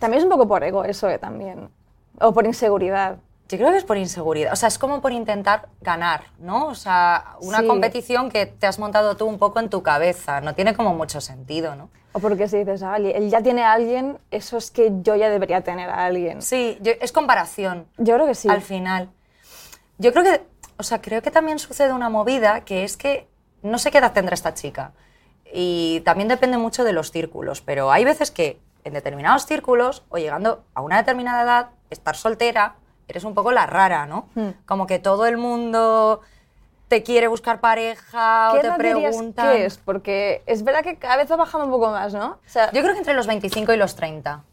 también 0.00 0.18
es 0.18 0.24
un 0.24 0.30
poco 0.30 0.46
por 0.48 0.62
ego 0.64 0.84
eso, 0.84 1.08
eh, 1.08 1.18
también. 1.18 1.68
O 2.20 2.32
por 2.32 2.46
inseguridad. 2.46 3.16
Yo 3.48 3.58
creo 3.58 3.70
que 3.70 3.76
es 3.78 3.84
por 3.84 3.96
inseguridad. 3.96 4.52
O 4.52 4.56
sea, 4.56 4.66
es 4.68 4.78
como 4.78 5.00
por 5.00 5.12
intentar 5.12 5.68
ganar, 5.80 6.24
¿no? 6.38 6.66
O 6.66 6.74
sea, 6.74 7.36
una 7.40 7.60
Sí. 7.60 7.66
competición 7.66 8.28
que 8.28 8.46
te 8.46 8.66
has 8.66 8.78
montado 8.78 9.16
tú 9.16 9.26
un 9.26 9.38
poco 9.38 9.60
en 9.60 9.68
tu 9.70 9.82
cabeza. 9.84 10.40
No 10.40 10.54
tiene 10.54 10.74
como 10.74 10.94
mucho 10.94 11.20
sentido, 11.20 11.76
¿no? 11.76 11.88
O 12.12 12.18
porque 12.18 12.48
si 12.48 12.58
dices, 12.58 12.82
ah, 12.82 12.96
él 12.96 13.30
ya 13.30 13.42
tiene 13.42 13.62
a 13.62 13.72
alguien, 13.72 14.18
eso 14.30 14.56
es 14.56 14.70
que 14.70 14.90
yo 15.02 15.14
ya 15.16 15.28
debería 15.28 15.60
tener 15.60 15.88
a 15.90 16.06
alguien. 16.06 16.42
Sí, 16.42 16.76
yo- 16.80 16.92
es 17.00 17.12
comparación. 17.12 17.86
Yo 17.98 18.14
creo 18.14 18.26
que 18.26 18.34
sí. 18.34 18.48
Al 18.48 18.62
final. 18.62 19.10
Yo 19.98 20.12
creo 20.12 20.24
que, 20.24 20.42
o 20.78 20.82
sea, 20.82 21.00
creo 21.00 21.22
que 21.22 21.30
también 21.30 21.58
sucede 21.58 21.92
una 21.92 22.08
movida 22.08 22.64
que 22.64 22.82
es 22.84 22.96
que 22.96 23.28
no 23.62 23.78
sé 23.78 23.90
qué 23.90 23.98
edad 23.98 24.12
tendrá 24.12 24.34
esta 24.34 24.54
chica. 24.54 24.92
Y 25.52 26.00
también 26.00 26.28
depende 26.28 26.58
mucho 26.58 26.82
de 26.84 26.92
los 26.92 27.12
círculos, 27.12 27.60
pero 27.60 27.92
hay 27.92 28.04
veces 28.04 28.30
que 28.30 28.58
en 28.86 28.92
determinados 28.92 29.44
círculos 29.46 30.04
o 30.10 30.16
llegando 30.16 30.64
a 30.72 30.80
una 30.80 30.96
determinada 30.98 31.42
edad, 31.42 31.70
estar 31.90 32.14
soltera, 32.14 32.76
eres 33.08 33.24
un 33.24 33.34
poco 33.34 33.50
la 33.50 33.66
rara, 33.66 34.06
¿no? 34.06 34.28
Hmm. 34.36 34.50
Como 34.64 34.86
que 34.86 35.00
todo 35.00 35.26
el 35.26 35.36
mundo 35.36 36.20
te 36.86 37.02
quiere 37.02 37.26
buscar 37.26 37.60
pareja 37.60 38.50
o 38.50 38.54
¿Qué 38.54 38.60
te 38.60 38.66
edad 38.68 38.76
preguntan. 38.76 39.48
que 39.48 39.66
es? 39.66 39.78
Porque 39.78 40.44
es 40.46 40.62
verdad 40.62 40.82
que 40.84 40.96
cada 40.96 41.16
vez 41.16 41.28
ha 41.32 41.36
bajado 41.36 41.64
un 41.64 41.70
poco 41.70 41.90
más, 41.90 42.14
¿no? 42.14 42.38
O 42.46 42.48
sea, 42.48 42.70
Yo 42.70 42.80
creo 42.82 42.92
que 42.92 43.00
entre 43.00 43.14
los 43.14 43.26
25 43.26 43.72
y 43.72 43.76
los 43.76 43.96
30. 43.96 44.44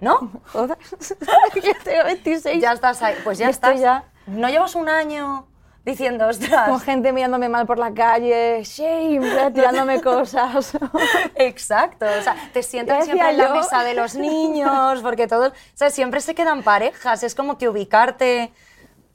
¿No? 0.00 0.30
joder, 0.52 0.76
yo 1.54 1.72
tengo 1.82 2.04
26. 2.04 2.62
ya 2.62 2.72
estás 2.72 3.00
ahí. 3.02 3.16
Pues 3.24 3.38
ya 3.38 3.48
estás. 3.48 3.80
ya. 3.80 4.04
No 4.26 4.50
llevas 4.50 4.74
un 4.74 4.90
año 4.90 5.46
diciendo, 5.84 6.26
ostras. 6.28 6.68
Con 6.68 6.80
gente 6.80 7.12
mirándome 7.12 7.48
mal 7.48 7.66
por 7.66 7.78
la 7.78 7.92
calle, 7.92 8.62
shame, 8.64 9.50
tirándome 9.52 10.00
cosas. 10.00 10.72
Exacto, 11.34 12.06
o 12.06 12.22
sea, 12.22 12.34
te 12.52 12.62
sientas 12.62 13.04
siempre 13.04 13.30
en 13.30 13.36
la 13.36 13.48
yo. 13.48 13.54
mesa 13.54 13.82
de 13.84 13.94
los 13.94 14.14
niños, 14.14 15.00
porque 15.02 15.26
todos, 15.26 15.48
o 15.50 15.54
sea, 15.74 15.90
siempre 15.90 16.20
se 16.20 16.34
quedan 16.34 16.62
parejas, 16.62 17.22
es 17.22 17.34
como 17.34 17.58
que 17.58 17.68
ubicarte. 17.68 18.52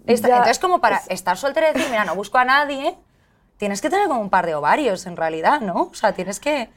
esta- 0.06 0.28
entonces, 0.30 0.60
como 0.60 0.80
para 0.80 0.98
es- 0.98 1.06
estar 1.10 1.38
soltera 1.38 1.70
y 1.70 1.74
decir, 1.74 1.90
mira, 1.92 2.06
no 2.06 2.16
busco 2.16 2.38
a 2.38 2.46
nadie, 2.46 2.96
tienes 3.58 3.82
que 3.82 3.90
tener 3.90 4.08
como 4.08 4.22
un 4.22 4.30
par 4.30 4.46
de 4.46 4.56
ovarios 4.56 5.06
en 5.06 5.18
realidad, 5.18 5.62
¿no? 5.62 5.90
O 5.92 5.94
sea, 5.94 6.14
tienes 6.14 6.40
que. 6.40 6.70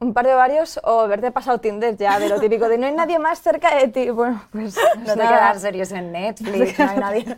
Un 0.00 0.14
par 0.14 0.26
de 0.26 0.34
varios 0.34 0.80
o 0.82 1.06
verte 1.06 1.30
pasado 1.30 1.58
Tinder 1.60 1.94
ya, 1.96 2.18
de 2.18 2.28
lo 2.28 2.40
típico 2.40 2.68
de 2.68 2.78
no 2.78 2.86
hay 2.86 2.94
nadie 2.94 3.18
más 3.18 3.40
cerca 3.42 3.74
de 3.76 3.88
ti. 3.88 4.08
Bueno, 4.10 4.42
pues, 4.50 4.74
No 4.74 5.04
pues 5.04 5.12
te 5.14 5.16
nada. 5.16 5.28
quedas 5.28 5.60
series 5.62 5.92
en 5.92 6.10
Netflix, 6.12 6.78
no 6.78 6.88
hay 6.90 6.98
nadie. 6.98 7.24
no 7.26 7.36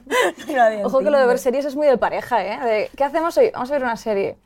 hay 0.48 0.54
nadie 0.54 0.78
en 0.80 0.86
Ojo 0.86 1.00
que 1.00 1.10
lo 1.10 1.18
de 1.18 1.26
ver 1.26 1.38
series 1.38 1.64
es 1.64 1.74
muy 1.74 1.88
de 1.88 1.98
pareja, 1.98 2.42
¿eh? 2.44 2.58
De, 2.64 2.90
¿Qué 2.96 3.02
hacemos 3.04 3.36
hoy? 3.36 3.50
Vamos 3.52 3.68
a 3.70 3.74
ver 3.74 3.82
una 3.82 3.96
serie. 3.96 4.38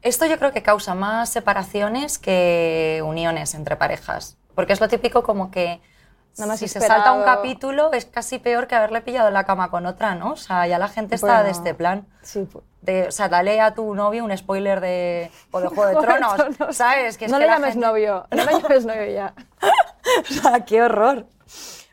Esto 0.00 0.24
yo 0.26 0.38
creo 0.38 0.50
que 0.52 0.62
causa 0.62 0.94
más 0.94 1.28
separaciones 1.28 2.18
que 2.18 3.02
uniones 3.04 3.54
entre 3.54 3.76
parejas. 3.76 4.36
Porque 4.54 4.72
es 4.72 4.80
lo 4.80 4.88
típico 4.88 5.22
como 5.22 5.50
que 5.50 5.80
No 6.38 6.46
me 6.46 6.54
has 6.54 6.58
si 6.58 6.68
se 6.68 6.80
salta 6.80 7.12
un 7.12 7.22
capítulo 7.24 7.92
es 7.92 8.06
casi 8.06 8.38
peor 8.38 8.66
que 8.66 8.74
haberle 8.74 9.02
pillado 9.02 9.28
en 9.28 9.34
la 9.34 9.44
cama 9.44 9.70
con 9.70 9.84
otra, 9.86 10.14
¿no? 10.14 10.32
O 10.32 10.36
sea, 10.36 10.66
ya 10.66 10.78
la 10.78 10.88
gente 10.88 11.14
está 11.14 11.42
de 11.42 11.50
este 11.50 11.74
plan. 11.74 12.06
Sí, 12.22 12.40
pu- 12.40 12.62
De, 12.82 13.06
o 13.08 13.12
sea, 13.12 13.28
dale 13.28 13.60
a 13.60 13.74
tu 13.74 13.94
novio 13.94 14.24
un 14.24 14.36
spoiler 14.36 14.80
de, 14.80 15.30
o 15.52 15.60
de 15.60 15.68
Juego 15.68 15.86
de 16.00 16.04
Tronos, 16.06 16.34
Tronos. 16.34 16.76
¿sabes? 16.76 17.16
Que 17.16 17.26
es 17.26 17.30
no 17.30 17.38
que 17.38 17.42
le 17.44 17.46
la 17.46 17.54
llames 17.54 17.70
gente- 17.74 17.86
novio, 17.86 18.26
no 18.30 18.44
le 18.44 18.52
llames 18.62 18.84
novio 18.84 19.06
ya. 19.10 19.34
O 20.30 20.32
sea, 20.42 20.64
qué 20.64 20.82
horror. 20.82 21.26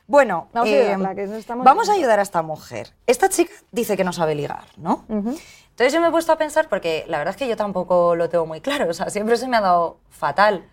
Bueno, 0.08 0.50
Vamos 0.52 0.70
a 0.72 0.76
ayudarla, 0.76 1.14
que 1.16 1.24
estamos- 1.38 1.64
vamos 1.64 1.90
a 1.90 1.94
ayudar 1.94 2.18
a 2.18 2.24
esta 2.24 2.42
mujer. 2.42 2.90
Esta 3.06 3.30
chica 3.30 3.54
dice 3.72 3.96
que 3.96 4.04
no 4.04 4.12
sabe 4.14 4.34
ligar, 4.34 4.64
¿no? 4.78 5.06
Entonces 5.08 5.94
yo 5.94 6.02
me 6.02 6.08
he 6.08 6.12
puesto 6.12 6.32
a 6.32 6.38
pensar, 6.38 6.68
porque 6.68 7.06
la 7.08 7.20
verdad 7.20 7.36
es 7.36 7.38
que 7.38 7.48
yo 7.48 7.56
tampoco 7.56 8.16
lo 8.16 8.28
tengo 8.28 8.48
muy 8.48 8.60
claro, 8.60 8.90
o 8.90 8.94
sea, 8.94 9.12
siempre 9.12 9.38
se 9.38 9.48
me 9.48 9.58
ha 9.58 9.62
dado 9.62 10.00
fatal. 10.10 10.68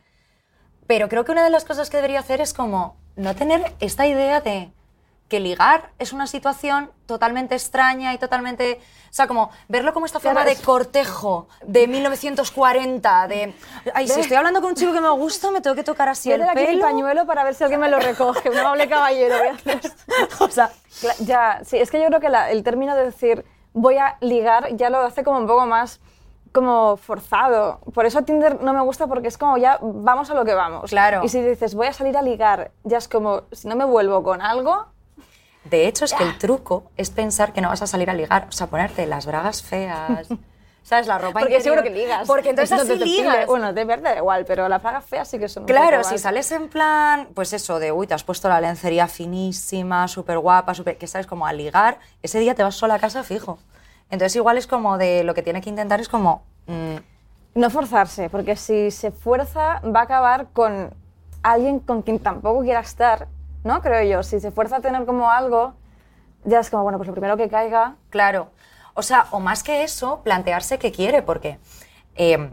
Pero 0.86 1.08
creo 1.10 1.24
que 1.26 1.32
una 1.32 1.44
de 1.44 1.50
las 1.50 1.64
cosas 1.66 1.90
que 1.90 1.98
debería 1.98 2.20
hacer 2.20 2.40
es 2.40 2.54
como 2.54 2.96
no 3.16 3.34
tener 3.36 3.74
esta 3.80 4.06
idea 4.06 4.40
de 4.40 4.72
que 5.28 5.40
ligar 5.40 5.90
es 5.98 6.12
una 6.12 6.26
situación 6.26 6.90
totalmente 7.06 7.54
extraña 7.54 8.14
y 8.14 8.18
totalmente... 8.18 8.80
O 9.10 9.14
sea, 9.16 9.26
como 9.26 9.50
verlo 9.68 9.94
como 9.94 10.04
esta 10.06 10.20
forma 10.20 10.44
de 10.44 10.56
cortejo 10.56 11.48
de 11.62 11.88
1940, 11.88 13.28
de... 13.28 13.54
Ay, 13.94 14.08
si 14.08 14.20
estoy 14.20 14.36
hablando 14.36 14.60
con 14.60 14.70
un 14.70 14.76
chico 14.76 14.92
que 14.92 15.00
me 15.00 15.08
gusta, 15.10 15.50
me 15.50 15.60
tengo 15.60 15.74
que 15.74 15.84
tocar 15.84 16.08
así 16.08 16.30
el 16.30 16.42
pelo. 16.54 16.80
pañuelo 16.82 17.26
para 17.26 17.42
ver 17.44 17.54
si 17.54 17.64
alguien 17.64 17.80
me 17.80 17.88
lo 17.88 17.98
recoge. 17.98 18.50
Un 18.50 18.58
amable 18.58 18.88
caballero. 18.88 19.36
O 20.40 20.48
sea, 20.48 20.70
Ya, 21.20 21.60
sí, 21.64 21.78
es 21.78 21.90
que 21.90 22.00
yo 22.00 22.06
creo 22.08 22.20
que 22.20 22.28
la- 22.28 22.50
el 22.50 22.62
término 22.62 22.94
de 22.94 23.04
decir 23.06 23.44
voy 23.72 23.96
a 23.98 24.16
ligar 24.20 24.74
ya 24.76 24.90
lo 24.90 24.98
hace 25.00 25.24
como 25.24 25.38
un 25.38 25.46
poco 25.46 25.66
más 25.66 26.00
como 26.52 26.96
forzado. 26.96 27.80
Por 27.94 28.06
eso 28.06 28.22
Tinder 28.22 28.62
no 28.62 28.72
me 28.72 28.80
gusta 28.80 29.06
porque 29.06 29.28
es 29.28 29.36
como 29.36 29.58
ya 29.58 29.78
vamos 29.82 30.30
a 30.30 30.34
lo 30.34 30.44
que 30.44 30.54
vamos. 30.54 30.90
Claro. 30.90 31.20
Y 31.22 31.28
si 31.28 31.40
dices 31.42 31.74
voy 31.74 31.86
a 31.88 31.92
salir 31.92 32.16
a 32.16 32.22
ligar, 32.22 32.70
ya 32.84 32.98
es 32.98 33.08
como 33.08 33.42
si 33.52 33.68
no 33.68 33.76
me 33.76 33.84
vuelvo 33.84 34.22
con 34.22 34.40
algo, 34.40 34.86
De 35.70 35.86
hecho, 35.86 36.04
es 36.04 36.14
que 36.14 36.24
el 36.24 36.38
truco 36.38 36.90
es 36.96 37.10
pensar 37.10 37.52
que 37.52 37.60
no 37.60 37.68
vas 37.68 37.82
a 37.82 37.86
salir 37.86 38.08
a 38.10 38.14
ligar, 38.14 38.46
o 38.48 38.52
sea, 38.52 38.68
ponerte 38.68 39.06
las 39.06 39.26
bragas 39.26 39.62
feas, 39.62 40.28
¿sabes? 40.82 41.06
La 41.06 41.18
ropa 41.18 41.40
porque 41.40 41.56
interior. 41.56 41.62
seguro 41.62 41.82
que 41.82 41.90
ligas. 41.90 42.26
Porque 42.26 42.50
entonces 42.50 42.80
así 42.80 42.96
ligas. 42.96 43.46
Bueno, 43.46 43.72
de 43.72 43.84
verdad 43.84 44.12
da 44.12 44.18
igual, 44.18 44.44
pero 44.46 44.68
las 44.68 44.80
plagas 44.80 45.04
feas 45.04 45.28
sí 45.28 45.38
que 45.38 45.48
son 45.48 45.64
Claro, 45.64 46.04
si 46.04 46.18
sales 46.18 46.50
en 46.52 46.68
plan, 46.68 47.28
pues 47.34 47.52
eso, 47.52 47.78
de 47.78 47.90
uy, 47.90 48.06
te 48.06 48.14
has 48.14 48.22
puesto 48.22 48.48
la 48.48 48.60
lencería 48.60 49.08
finísima, 49.08 50.06
súper 50.08 50.38
guapa, 50.38 50.74
súper, 50.74 50.96
que 50.96 51.06
sabes, 51.06 51.26
como 51.26 51.46
a 51.46 51.52
ligar, 51.52 51.98
ese 52.22 52.38
día 52.38 52.54
te 52.54 52.62
vas 52.62 52.76
sola 52.76 52.94
a 52.94 52.98
casa 52.98 53.24
fijo. 53.24 53.58
Entonces 54.10 54.36
igual 54.36 54.56
es 54.56 54.66
como 54.66 54.98
de 54.98 55.24
lo 55.24 55.34
que 55.34 55.42
tiene 55.42 55.60
que 55.60 55.70
intentar 55.70 56.00
es 56.00 56.08
como, 56.08 56.42
mm, 56.66 56.96
No 57.54 57.70
forzarse, 57.70 58.28
porque 58.30 58.54
si 58.54 58.90
se 58.90 59.10
fuerza 59.10 59.80
va 59.84 60.00
a 60.00 60.02
acabar 60.02 60.48
con 60.52 60.94
alguien 61.42 61.80
con 61.80 62.02
quien 62.02 62.18
tampoco 62.18 62.62
quiera 62.62 62.80
estar, 62.80 63.28
¿no? 63.66 63.82
Creo 63.82 64.02
yo. 64.10 64.22
Si 64.22 64.40
se 64.40 64.50
fuerza 64.50 64.76
a 64.76 64.80
tener 64.80 65.04
como 65.04 65.30
algo, 65.30 65.74
ya 66.44 66.60
es 66.60 66.70
como, 66.70 66.82
bueno, 66.84 66.96
pues 66.98 67.08
lo 67.08 67.12
primero 67.14 67.36
que 67.36 67.48
caiga. 67.48 67.96
claro. 68.10 68.48
O 68.98 69.02
sea, 69.02 69.26
o 69.30 69.40
más 69.40 69.62
que 69.62 69.82
eso, 69.82 70.22
plantearse 70.24 70.78
qué 70.78 70.90
quiere, 70.90 71.20
porque, 71.20 71.58
eh, 72.14 72.50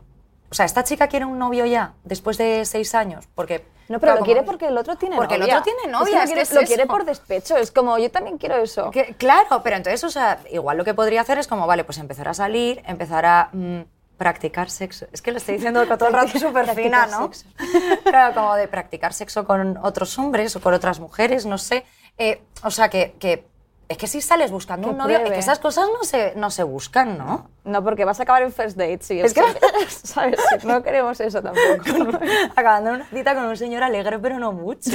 o 0.51 0.53
sea, 0.53 0.65
esta 0.65 0.83
chica 0.83 1.07
quiere 1.07 1.23
un 1.23 1.39
novio 1.39 1.65
ya, 1.65 1.93
después 2.03 2.37
de 2.37 2.65
seis 2.65 2.95
años, 2.95 3.29
porque 3.33 3.63
No, 3.87 3.97
pero 3.99 4.11
Claro, 4.11 4.19
lo 4.19 4.25
quiere 4.25 4.43
porque 4.43 4.67
el 4.67 4.77
otro 4.77 4.97
tiene 4.97 5.15
Porque 5.15 5.35
el 5.35 5.39
novia. 5.41 5.59
otro 5.59 5.63
tiene 5.63 5.79
Es 5.79 5.85
que 5.85 5.91
novia, 5.91 6.17
lo 6.17 6.19
es 6.23 6.25
quiere, 6.25 6.35
que 6.41 6.41
es 6.43 6.53
lo 6.53 6.61
quiere 6.67 6.83
eso. 6.83 6.91
por 6.91 7.05
despecho. 7.05 7.55
Es 7.55 7.71
como, 7.71 7.97
yo 7.97 8.11
también 8.11 8.37
quiero 8.37 8.55
eso. 8.57 8.91
Que- 8.91 9.13
claro, 9.15 9.61
pero 9.63 9.77
entonces, 9.77 10.03
o 10.03 10.09
sea, 10.09 10.39
igual 10.51 10.75
lo 10.77 10.83
que 10.83 10.93
podría 10.93 11.21
hacer 11.21 11.37
es 11.37 11.47
como, 11.47 11.65
vale, 11.65 11.85
pues 11.85 11.97
empezar 11.97 12.27
a 12.27 12.33
salir, 12.33 12.83
empezar 12.85 13.25
a 13.25 13.49
mm, 13.53 13.81
practicar 14.17 14.69
sexo. 14.69 15.07
Es 15.11 15.21
que 15.21 15.31
lo 15.31 15.37
estoy 15.37 15.55
diciendo 15.55 15.85
todo 15.85 16.07
el 16.07 16.13
rato 16.13 16.39
súper 16.39 16.73
fina, 16.75 17.07
¿no? 17.07 17.31
sexo. 17.33 17.47
claro, 18.03 18.33
como 18.33 18.55
de 18.55 18.67
practicar 18.67 19.13
sexo 19.13 19.45
con 19.45 19.77
otros 19.77 20.17
hombres 20.19 20.55
o 20.55 20.61
con 20.61 20.73
otras 20.73 20.99
mujeres, 20.99 21.45
no 21.45 21.57
sé. 21.57 21.85
Eh, 22.17 22.41
o 22.63 22.71
sea, 22.71 22.89
que, 22.89 23.15
que 23.19 23.45
es 23.93 23.97
que 23.97 24.07
si 24.07 24.21
sales 24.21 24.51
buscando 24.51 24.87
Que 24.87 24.91
un 24.91 24.97
novio, 24.97 25.13
es 25.15 25.19
pruebe. 25.21 25.35
que 25.35 25.39
esas 25.39 25.59
cosas 25.59 25.87
no 25.97 26.03
se, 26.03 26.33
no 26.35 26.51
se 26.51 26.63
buscan, 26.63 27.17
¿no? 27.17 27.47
No, 27.63 27.83
porque 27.83 28.05
vas 28.05 28.19
a 28.19 28.23
acabar 28.23 28.43
en 28.43 28.51
first 28.51 28.77
date. 28.77 28.99
Sí, 29.01 29.19
Es 29.19 29.27
es 29.27 29.33
que- 29.33 29.43
¿sabes? 29.89 30.39
No 30.63 30.83
queremos 30.83 31.19
eso 31.19 31.41
tampoco. 31.41 32.17
Acabando 32.55 32.91
una 32.91 33.05
cita 33.05 33.33
con 33.35 33.45
un 33.45 33.57
señor 33.57 33.83
alegre, 33.83 34.19
pero 34.19 34.37
no 34.39 34.51
mucho. 34.51 34.91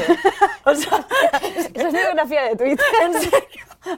O 0.64 0.74
sea, 0.74 1.06
Esa 1.74 1.88
es 1.88 1.92
biografía 1.92 2.42
de 2.44 2.56
Twitter. 2.56 2.86
¿en 3.02 3.14
serio? 3.14 3.40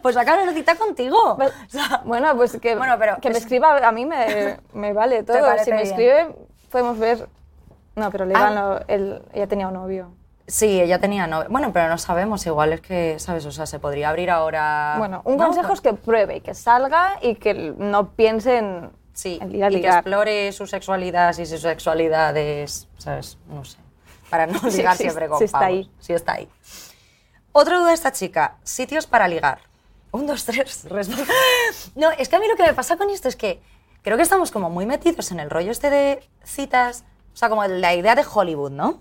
Pues 0.03 0.15
sacar 0.15 0.39
una 0.41 0.53
cita 0.53 0.77
contigo. 0.77 1.37
Sea, 1.69 2.03
Bueno, 2.05 2.37
pues 2.37 2.59
que, 2.61 2.77
Bueno, 2.77 2.97
pero 2.99 3.17
que 3.21 3.29
me 3.31 3.37
es- 3.39 3.43
escriba, 3.45 3.77
a 3.79 3.93
mí 3.93 4.07
me, 4.07 4.59
me 4.73 4.93
vale 4.93 5.23
todo. 5.23 5.39
Si 5.65 5.71
me 5.71 5.77
bien. 5.79 5.89
escribe, 5.89 6.35
podemos 6.71 6.99
ver. 6.99 7.29
No, 7.97 8.11
pero 8.11 8.25
legal 8.25 8.57
Ah. 8.57 8.85
ya 9.35 9.47
tenía 9.47 9.67
un 9.69 9.75
novio. 9.75 10.13
Sí, 10.51 10.81
ella 10.81 10.99
tenía 10.99 11.29
novio. 11.29 11.49
Bueno, 11.49 11.73
pero 11.73 11.89
no 11.89 11.97
sabemos, 11.97 12.45
igual 12.45 12.73
es 12.73 12.81
que, 12.81 13.19
¿sabes? 13.21 13.47
O 13.47 13.53
sea, 13.53 13.67
se 13.67 13.79
podría 13.79 14.09
abrir 14.09 14.31
ahora. 14.31 14.97
Bueno, 14.99 15.23
un 15.25 15.37
¿no? 15.37 15.47
consejo 15.47 15.73
es 15.73 15.81
que 15.81 15.93
pruebe 15.95 16.37
y 16.39 16.41
que 16.41 16.55
salga 16.55 17.19
y 17.23 17.37
que 17.37 17.55
no 17.55 18.11
piense 18.11 18.59
en, 18.59 18.91
Sí, 19.13 19.39
en 19.41 19.55
y 19.55 19.81
que 19.81 19.89
explore 19.89 20.51
su 20.53 20.67
sexualidad, 20.67 21.33
si 21.35 21.47
su 21.47 21.59
sexualidad 21.59 22.37
es, 22.37 22.89
¿sabes? 22.99 23.39
No 23.49 23.65
sé. 23.65 23.79
Para 24.29 24.47
no 24.47 24.59
Sí, 24.71 24.79
ligar 24.79 24.97
sí, 24.97 25.05
siempre 25.05 25.29
con 25.29 25.39
sí 25.39 25.45
está 25.45 25.61
ahí. 25.61 25.91
Sí 26.01 26.13
está 26.15 26.33
ahí. 26.33 26.49
Otra 27.53 27.79
duda 27.79 27.89
de 27.89 27.95
esta 27.95 28.13
chica, 28.13 28.57
sitios 28.63 29.07
para 29.07 29.29
ligar. 29.29 29.61
Un, 30.11 30.27
dos, 30.27 30.45
tres. 30.45 30.87
No, 31.95 32.11
es 32.11 32.29
que 32.29 32.37
a 32.37 32.41
mí 32.41 32.49
lo 32.49 32.57
que 32.57 32.65
me 32.65 32.75
pasa 32.75 32.97
con 32.97 33.11
esto 33.11 33.29
es 33.29 33.37
que 33.37 33.61
creo 34.03 34.17
que 34.17 34.25
estamos 34.25 34.51
como 34.51 34.69
muy 34.69 34.87
metidos 34.87 35.31
en 35.31 35.39
el 35.39 35.51
rollo 35.51 35.71
este 35.71 35.91
de 35.91 36.29
citas, 36.43 37.05
o 37.33 37.37
sea, 37.37 37.49
como 37.49 37.65
la 37.65 37.95
idea 37.95 38.17
de 38.17 38.25
Hollywood, 38.29 38.73
¿no? 38.73 38.99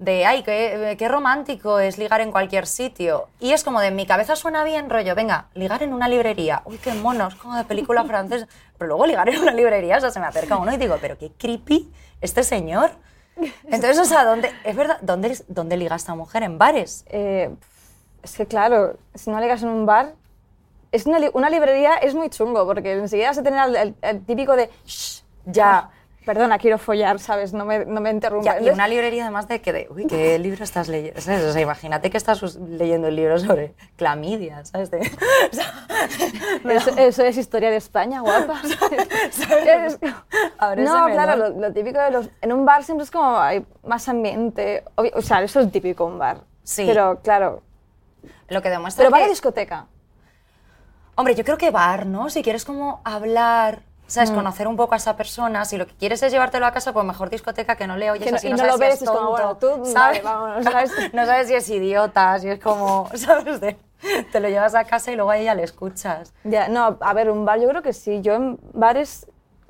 De, 0.00 0.24
ay, 0.24 0.42
qué, 0.42 0.96
qué 0.98 1.08
romántico 1.08 1.78
es 1.78 1.98
ligar 1.98 2.22
en 2.22 2.32
cualquier 2.32 2.66
sitio. 2.66 3.28
Y 3.38 3.52
es 3.52 3.62
como 3.62 3.80
de, 3.82 3.90
mi 3.90 4.06
cabeza 4.06 4.34
suena 4.34 4.64
bien, 4.64 4.88
rollo, 4.88 5.14
venga, 5.14 5.48
ligar 5.52 5.82
en 5.82 5.92
una 5.92 6.08
librería. 6.08 6.62
Uy, 6.64 6.78
qué 6.78 6.94
monos, 6.94 7.34
como 7.34 7.54
de 7.54 7.64
película 7.64 8.02
francesa. 8.04 8.48
Pero 8.78 8.88
luego 8.88 9.04
ligar 9.04 9.28
en 9.28 9.38
una 9.42 9.52
librería, 9.52 9.98
o 9.98 10.00
sea, 10.00 10.10
se 10.10 10.18
me 10.18 10.24
acerca 10.26 10.56
uno 10.56 10.72
y 10.72 10.78
digo, 10.78 10.96
pero 11.02 11.18
qué 11.18 11.30
creepy 11.36 11.92
este 12.22 12.42
señor. 12.42 12.90
Entonces, 13.64 13.98
o 13.98 14.06
sea, 14.06 14.24
¿dónde, 14.24 14.50
es 14.64 14.74
verdad, 14.74 14.96
¿dónde, 15.02 15.36
¿dónde 15.48 15.76
liga 15.76 15.96
esta 15.96 16.14
mujer? 16.14 16.44
¿En 16.44 16.56
bares? 16.56 17.04
Eh, 17.10 17.50
es 18.22 18.36
que 18.38 18.46
claro, 18.46 18.96
si 19.14 19.28
no 19.30 19.38
ligas 19.38 19.62
en 19.62 19.68
un 19.68 19.84
bar, 19.84 20.14
es 20.92 21.04
una, 21.04 21.18
una 21.34 21.50
librería 21.50 21.96
es 21.96 22.14
muy 22.14 22.30
chungo 22.30 22.64
porque 22.66 22.92
enseguida 22.94 23.28
vas 23.28 23.38
a 23.38 23.42
tener 23.42 23.76
el- 23.76 23.94
el 24.00 24.24
típico 24.24 24.56
de 24.56 24.70
"Shh, 24.86 25.22
ya, 25.44 25.90
perdona, 26.32 26.58
quiero 26.58 26.78
follar, 26.78 27.18
¿sabes? 27.18 27.52
No 27.52 27.64
me, 27.64 27.84
no 27.84 28.00
me 28.00 28.10
interrumpas. 28.10 28.62
Y 28.62 28.70
una 28.70 28.86
librería 28.86 29.24
además 29.24 29.48
de 29.48 29.60
que, 29.60 29.72
de, 29.72 29.88
uy, 29.90 30.06
¿qué 30.06 30.38
libro 30.46 30.62
estás 30.62 30.86
leyendo? 30.88 31.20
¿Sabes? 31.20 31.42
O 31.42 31.52
sea, 31.52 31.60
imagínate 31.60 32.08
que 32.08 32.16
estás 32.16 32.40
leyendo 32.56 33.08
un 33.08 33.16
libro 33.16 33.36
sobre 33.40 33.74
clamidia, 33.96 34.64
¿sabes? 34.64 34.92
De- 34.92 34.98
o 35.52 35.54
sea, 35.54 35.74
eso, 36.76 36.90
eso 36.96 37.24
es 37.24 37.36
historia 37.36 37.68
de 37.70 37.76
España, 37.78 38.20
guapa. 38.20 38.60
No, 40.76 41.06
claro, 41.06 41.36
lo, 41.36 41.48
lo 41.60 41.72
típico 41.72 41.98
de 42.00 42.10
los... 42.12 42.30
En 42.40 42.52
un 42.52 42.64
bar 42.64 42.84
siempre 42.84 43.04
es 43.04 43.10
como 43.10 43.36
hay 43.38 43.66
más 43.84 44.08
ambiente. 44.08 44.84
obvio- 44.96 45.12
o 45.16 45.22
sea, 45.22 45.42
eso 45.42 45.60
es 45.60 45.72
típico 45.72 46.04
un 46.04 46.18
bar. 46.18 46.42
Sí. 46.62 46.84
Pero 46.86 47.20
claro, 47.22 47.62
Lo 48.48 48.62
que 48.62 48.70
demuestra 48.70 49.04
pero 49.04 49.16
que... 49.16 49.24
a 49.24 49.28
discoteca. 49.28 49.86
Hombre, 51.16 51.34
yo 51.34 51.44
creo 51.44 51.58
que 51.58 51.70
bar, 51.70 52.06
¿no? 52.06 52.30
Si 52.30 52.42
quieres 52.42 52.64
como 52.64 53.00
hablar, 53.04 53.82
Mm. 54.10 54.12
¿sabes? 54.12 54.30
Conocer 54.32 54.66
un 54.68 54.76
poco 54.76 54.94
a 54.94 54.96
esa 54.96 55.16
persona. 55.16 55.64
Si 55.64 55.76
lo 55.76 55.86
que 55.86 55.94
quieres 55.94 56.22
es 56.22 56.32
llevártelo 56.32 56.66
a 56.66 56.72
casa, 56.72 56.92
pues 56.92 57.06
mejor 57.06 57.30
discoteca 57.30 57.76
que 57.76 57.86
no 57.86 57.96
le 57.96 58.10
oyes 58.10 58.24
Que 58.24 58.30
no- 58.32 58.36
así, 58.36 58.48
y 58.48 58.50
no 58.50 58.56
sabes 58.58 58.72
lo 58.72 58.78
si 58.78 58.84
ves, 58.84 59.02
es 59.02 59.08
como, 59.08 59.18
tonto, 59.20 59.30
bueno, 59.30 59.56
tú, 59.56 59.66
¿sabes? 59.92 59.92
vale, 59.92 60.22
vámonos, 60.22 60.64
¿sabes? 60.64 60.92
no 61.14 61.26
sabes 61.26 61.48
si 61.48 61.54
es 61.54 61.68
idiota, 61.70 62.38
si 62.38 62.48
es 62.48 62.58
como, 62.58 63.08
¿sabes? 63.14 63.60
De- 63.60 63.76
te 64.32 64.40
lo 64.40 64.48
llevas 64.48 64.74
a 64.74 64.84
casa 64.84 65.12
y 65.12 65.16
luego 65.16 65.30
a 65.30 65.36
ella 65.38 65.54
le 65.54 65.62
escuchas. 65.62 66.32
Ya, 66.44 66.68
no, 66.68 66.96
a 67.00 67.12
ver, 67.12 67.30
un 67.30 67.44
bar 67.44 67.60
yo 67.60 67.68
creo 67.68 67.82
que 67.82 67.92
sí. 67.92 68.20
Yo 68.22 68.34
en 68.34 68.58
bares 68.72 69.26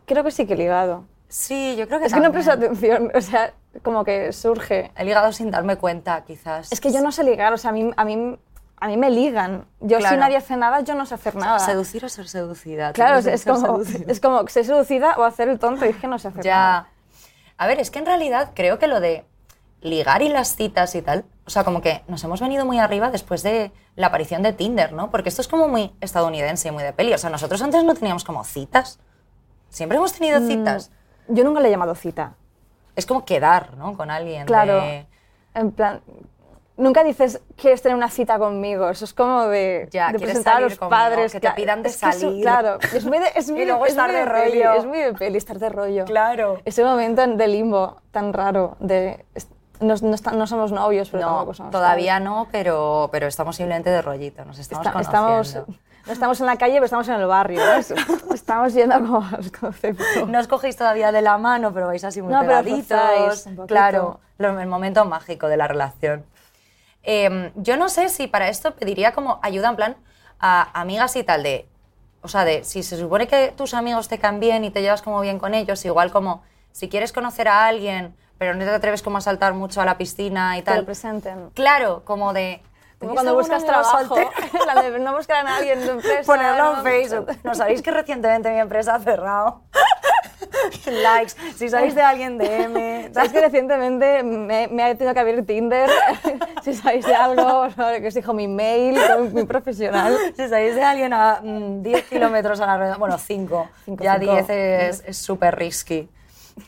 creo 0.07 0.23
que 0.25 0.31
sí 0.31 0.47
que 0.47 0.55
he 0.55 0.57
ligado. 0.57 1.05
Sí, 1.29 1.77
yo 1.77 1.87
creo 1.87 2.01
que 2.01 2.07
Es 2.07 2.13
que 2.13 2.19
no 2.21 2.25
también. 2.31 2.45
presto 2.45 2.53
atención, 2.53 3.13
o 3.15 3.21
sea, 3.21 3.53
como 3.83 4.05
que 4.05 4.33
surge. 4.33 4.91
He 4.97 5.05
ligado 5.05 5.33
sin 5.33 5.51
darme 5.51 5.77
cuenta, 5.77 6.23
quizás. 6.25 6.73
Es 6.73 6.81
que 6.81 6.93
yo 6.93 7.01
no 7.03 7.13
sé 7.13 7.23
ligar, 7.25 7.53
o 7.53 7.59
sea, 7.59 7.71
a 7.71 7.73
mí, 7.73 7.91
a 7.97 8.05
mí, 8.05 8.37
a 8.81 8.87
mí 8.89 8.97
me 8.97 9.11
ligan. 9.11 9.67
Yo 9.81 9.99
Claro. 9.99 10.15
si 10.17 10.21
nadie 10.21 10.37
hace 10.37 10.57
nada, 10.57 10.81
yo 10.81 10.95
no 10.95 11.05
sé 11.07 11.15
hacer 11.15 11.37
nada. 11.37 11.59
Seducir 11.59 12.05
o 12.05 12.09
ser 12.09 12.29
seducida. 12.29 12.93
Claro, 12.93 13.19
es, 13.19 13.25
ser 13.43 13.53
como, 13.53 13.81
es 14.09 14.21
como 14.21 14.49
ser 14.49 14.65
seducida 14.65 15.15
o 15.19 15.25
hacer 15.25 15.49
el 15.49 15.59
tonto 15.59 15.85
y 15.85 15.91
es 15.91 15.97
que 15.97 16.07
no 16.07 16.19
sé 16.19 16.29
hacer 16.29 16.45
nada. 16.47 16.89
Ya. 16.89 17.23
A 17.59 17.67
ver, 17.67 17.79
es 17.79 17.91
que 17.91 17.99
en 17.99 18.07
realidad 18.07 18.53
creo 18.55 18.79
que 18.79 18.87
lo 18.87 19.01
de 19.01 19.25
ligar 19.83 20.23
y 20.23 20.29
las 20.29 20.57
citas 20.57 20.95
y 20.95 21.03
tal, 21.03 21.25
o 21.47 21.51
sea, 21.51 21.65
como 21.65 21.81
que 21.83 22.03
nos 22.09 22.23
hemos 22.25 22.41
venido 22.41 22.65
muy 22.67 22.79
arriba 22.79 23.11
después 23.11 23.43
de 23.43 23.73
la 23.97 24.07
aparición 24.09 24.43
de 24.43 24.53
Tinder, 24.53 24.93
¿no? 24.93 25.11
Porque 25.11 25.29
esto 25.29 25.43
es 25.43 25.49
como 25.49 25.69
muy 25.69 25.93
estadounidense 26.01 26.69
y 26.69 26.71
muy 26.71 26.83
de 26.83 26.93
peli. 26.93 27.13
O 27.13 27.19
sea, 27.19 27.29
nosotros 27.31 27.61
antes 27.63 27.83
no 27.85 27.95
teníamos 27.95 28.25
como 28.25 28.45
citas. 28.45 28.99
Siempre 29.69 29.99
hemos 29.99 30.13
tenido 30.13 30.41
citas. 30.47 30.91
Yo 31.29 31.45
nunca 31.45 31.61
le 31.61 31.69
he 31.69 31.71
llamado 31.71 31.95
cita. 31.95 32.35
Es 32.97 33.07
como 33.07 33.25
quedar, 33.25 33.77
¿no? 33.77 33.97
Con 33.97 34.11
alguien. 34.11 34.47
Claro. 34.47 34.81
de- 34.81 35.07
En 35.55 35.71
plan, 35.73 36.01
nunca 36.81 37.05
dices, 37.05 37.41
¿quieres 37.57 37.81
tener 37.83 37.97
una 37.97 38.11
cita 38.11 38.39
conmigo? 38.39 38.89
Eso 38.91 39.05
es 39.05 39.15
como 39.15 39.47
de, 39.47 39.89
Ya, 39.93 40.07
de 40.09 40.19
¿quieres 40.19 40.29
presentar 40.31 40.53
a 40.55 40.57
salir 40.57 40.71
los 40.71 40.79
conmigo? 40.79 40.91
padres. 40.99 41.33
Que 41.33 41.41
te 41.41 41.51
pidan 41.53 41.83
de 41.83 41.89
es 41.91 41.97
que 41.99 42.09
eso- 42.09 42.21
salir. 42.21 42.43
claro, 42.43 42.79
es 42.93 43.05
muy 43.07 43.19
de, 43.19 43.27
es 43.35 43.51
muy 43.51 43.63
Y 43.63 43.65
luego 43.67 43.85
es 43.87 43.93
estar 43.93 44.11
muy 44.11 44.19
de 44.21 44.27
peli, 44.27 44.63
rollo. 44.63 44.79
es 44.81 44.87
muy 44.87 44.99
de 44.99 45.13
peli, 45.15 45.39
estar 45.39 45.59
de 45.59 45.69
rollo. 45.69 46.05
Claro. 46.07 46.59
Ese 46.65 46.83
momento 46.85 47.27
de 47.27 47.49
limbo 47.49 47.97
tan 48.11 48.33
raro 48.33 48.77
de... 48.81 49.25
No, 49.81 49.95
no 50.03 50.15
está- 50.15 50.33
no 50.33 50.47
somos 50.47 50.73
novios, 50.73 51.09
pero 51.09 51.23
No, 51.23 51.29
tampoco 51.31 51.55
somos 51.55 51.73
todavía 51.73 52.13
padres. 52.15 52.25
no, 52.29 52.49
pero, 52.53 53.09
pero 53.13 53.27
estamos 53.29 53.57
simplemente 53.57 53.89
de 53.89 54.03
rollito. 54.03 54.45
Nos 54.45 54.59
estamos 54.59 54.85
Está- 54.87 54.93
conociendo. 54.93 55.41
estamos, 55.41 55.81
no 56.07 56.13
estamos 56.13 56.41
en 56.41 56.47
la 56.47 56.57
calle, 56.57 56.75
pero 56.75 56.85
estamos 56.85 57.09
en 57.09 57.15
el 57.15 57.27
barrio. 57.27 57.63
estamos 58.35 58.75
yendo 58.75 58.95
como 59.01 59.19
al 59.25 59.51
concepto. 59.53 60.27
No 60.27 60.39
os 60.39 60.49
cogéis 60.49 60.77
todavía 60.77 61.13
de 61.13 61.23
la 61.23 61.39
mano, 61.39 61.73
pero 61.73 61.87
vais 61.87 62.05
así 62.05 62.21
muy 62.21 62.33
No, 62.33 62.41
pero 62.41 62.63
pegaditos. 62.63 63.41
poquito. 63.45 63.67
claro, 63.67 64.21
el 64.39 64.67
momento 64.67 65.05
mágico 65.07 65.49
de 65.49 65.57
la 65.57 65.67
relación. 65.67 66.25
Eh, 67.03 67.53
yo 67.57 67.77
no 67.77 67.89
sé 67.89 68.09
si 68.09 68.27
para 68.27 68.49
esto 68.49 68.75
pediría 68.75 69.13
como 69.13 69.39
ayuda 69.43 69.69
en 69.71 69.77
plan 69.77 69.97
a 70.39 70.81
amigas 70.81 71.17
y 71.17 71.25
tal 71.25 71.43
de... 71.43 71.67
O 72.23 72.29
sea, 72.29 72.45
de 72.45 72.65
si 72.65 72.83
se 72.83 72.99
supone 72.99 73.27
que 73.27 73.53
tus 73.57 73.73
amigos 73.73 74.09
te 74.09 74.19
caen 74.19 74.41
bien 74.41 74.65
y 74.65 74.71
te 74.71 74.83
llevas 74.83 75.01
como 75.01 75.21
bien 75.21 75.39
con 75.39 75.55
ellos, 75.55 75.83
igual 75.87 76.11
como 76.13 76.43
si 76.73 76.89
quieres 76.91 77.13
conocer 77.13 77.49
a 77.49 77.67
alguien, 77.67 78.15
pero 78.37 78.55
no 78.55 78.65
te 78.65 78.71
atreves 78.71 79.03
como 79.03 79.19
a 79.19 79.21
saltar 79.23 79.55
mucho 79.55 79.81
a 79.81 79.85
la 79.87 79.97
piscina 79.97 80.59
y 80.59 80.63
Que 80.63 80.71
lo 80.71 80.77
tal. 80.77 80.85
presenten. 80.85 81.51
Claro, 81.55 82.03
como 82.05 82.33
de... 82.35 82.63
Como 82.99 83.13
¿tenéis 83.13 83.15
cuando 83.15 83.35
buscas 83.35 83.65
trabajo, 83.65 84.17
la 84.67 84.83
de 84.83 84.99
no 84.99 85.17
buscar 85.17 85.39
a 85.39 85.43
nadie 85.45 85.73
en 85.73 85.83
tu 85.83 85.91
empresa. 85.93 86.23
Ponerlo 86.27 86.77
en. 86.77 86.83
Facebook. 86.83 87.31
¿No 87.45 87.55
sabéis 87.55 87.81
que 87.81 87.91
recientemente 87.91 88.51
mi 88.51 88.59
empresa 88.59 88.97
ha 88.97 89.01
cerrado? 89.01 89.63
Likes. 90.87 91.33
Si 91.57 91.71
sabéis 91.71 91.95
de 91.95 92.03
alguien, 92.03 92.37
DM. 92.37 92.90
Sabes 93.13 93.33
que 93.33 93.41
recientemente 93.41 94.23
me, 94.23 94.69
me 94.69 94.83
ha 94.83 94.95
tenido 94.95 95.15
que 95.15 95.21
abrir 95.21 95.47
Tinder. 95.47 95.91
si 96.63 96.75
sabéis 96.75 97.07
de 97.07 97.15
algo, 97.15 97.69
que 98.01 98.09
os 98.09 98.15
dijo 98.15 98.33
mi 98.33 98.49
mail, 98.49 98.99
muy, 99.33 99.45
profesional. 99.47 100.17
Si 100.37 100.49
sabéis 100.49 100.75
de 100.75 100.83
alguien 100.83 101.13
a 101.13 101.41
mm, 101.43 101.83
10 101.83 102.05
kilómetros 102.07 102.61
a 102.61 102.67
la 102.67 102.77
redonda, 102.77 102.99
bueno, 102.99 103.19
5, 103.19 103.69
Cinco, 103.85 104.05
ya 104.05 104.19
cinco. 104.19 104.33
10 104.33 104.51
es 105.07 105.17
súper 105.17 105.57
risky. 105.57 106.09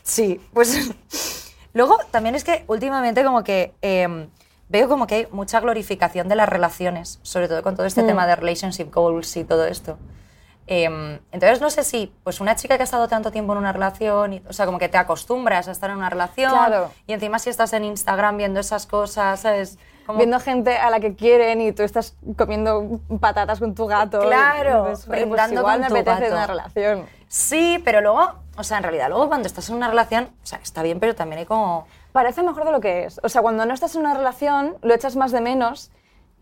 Sí, 0.01 0.41
pues 0.53 0.91
luego 1.73 1.97
también 2.11 2.35
es 2.35 2.43
que 2.43 2.63
últimamente 2.67 3.23
como 3.23 3.43
que 3.43 3.73
em, 3.81 4.27
veo 4.69 4.87
como 4.87 5.07
que 5.07 5.15
hay 5.15 5.27
mucha 5.31 5.59
glorificación 5.59 6.27
de 6.27 6.35
las 6.35 6.49
relaciones, 6.49 7.19
sobre 7.21 7.47
todo 7.47 7.61
con 7.61 7.75
todo 7.75 7.85
este 7.85 8.03
tema 8.03 8.25
de 8.25 8.35
relationship 8.35 8.91
goals 8.91 9.35
y 9.37 9.43
todo 9.43 9.65
esto. 9.65 9.97
Em, 10.65 11.19
entonces 11.31 11.59
no 11.61 11.69
sé 11.69 11.83
si 11.83 12.13
pues 12.23 12.39
una 12.39 12.55
chica 12.55 12.77
que 12.77 12.83
ha 12.83 12.85
estado 12.85 13.07
tanto 13.07 13.31
tiempo 13.31 13.51
en 13.53 13.59
una 13.59 13.73
relación, 13.73 14.33
y- 14.33 14.43
o 14.47 14.53
sea, 14.53 14.65
como 14.65 14.79
que 14.79 14.87
te 14.89 14.97
acostumbras 14.97 15.67
a 15.67 15.71
estar 15.71 15.89
en 15.89 15.97
una 15.97 16.09
relación 16.09 16.51
Claro. 16.51 16.89
y 17.05 17.13
encima 17.13 17.37
si 17.39 17.49
estás 17.49 17.73
en 17.73 17.83
Instagram 17.83 18.37
viendo 18.37 18.59
esas 18.61 18.85
cosas, 18.85 19.41
¿sabes? 19.41 19.77
Como- 20.05 20.17
Viendo 20.19 20.39
gente 20.39 20.77
a 20.77 20.89
la 20.89 20.99
que 20.99 21.15
quieren 21.15 21.59
y 21.61 21.71
tú 21.73 21.83
estás 21.83 22.15
comiendo 22.37 22.99
patatas 23.19 23.59
con 23.59 23.73
tu 23.75 23.87
gato. 23.87 24.19
Claro, 24.21 24.87
y 24.87 24.89
dices, 24.91 25.05
"Joder, 25.05 25.19
pues 25.27 25.29
brindando 25.29 25.61
igual 25.61 25.81
con 25.81 25.93
me 25.93 26.03
tu 26.03 26.09
apetece 26.09 26.29
gato". 26.29 26.35
una 26.35 26.47
relación. 26.47 27.05
Sí, 27.27 27.81
pero 27.83 28.01
luego, 28.01 28.33
o 28.57 28.63
sea, 28.63 28.77
en 28.77 28.83
realidad, 28.83 29.09
luego 29.09 29.27
cuando 29.27 29.47
estás 29.47 29.69
en 29.69 29.75
una 29.75 29.87
relación, 29.89 30.25
o 30.43 30.45
sea, 30.45 30.59
está 30.61 30.83
bien, 30.83 30.99
pero 30.99 31.15
también 31.15 31.39
hay 31.39 31.45
como... 31.45 31.87
Parece 32.11 32.43
mejor 32.43 32.63
de 32.65 32.71
lo 32.71 32.79
que 32.79 33.05
es. 33.05 33.19
O 33.23 33.29
sea, 33.29 33.41
cuando 33.41 33.65
no 33.65 33.73
estás 33.73 33.95
en 33.95 34.01
una 34.01 34.13
relación, 34.13 34.77
lo 34.81 34.93
echas 34.93 35.15
más 35.15 35.31
de 35.31 35.41
menos. 35.41 35.89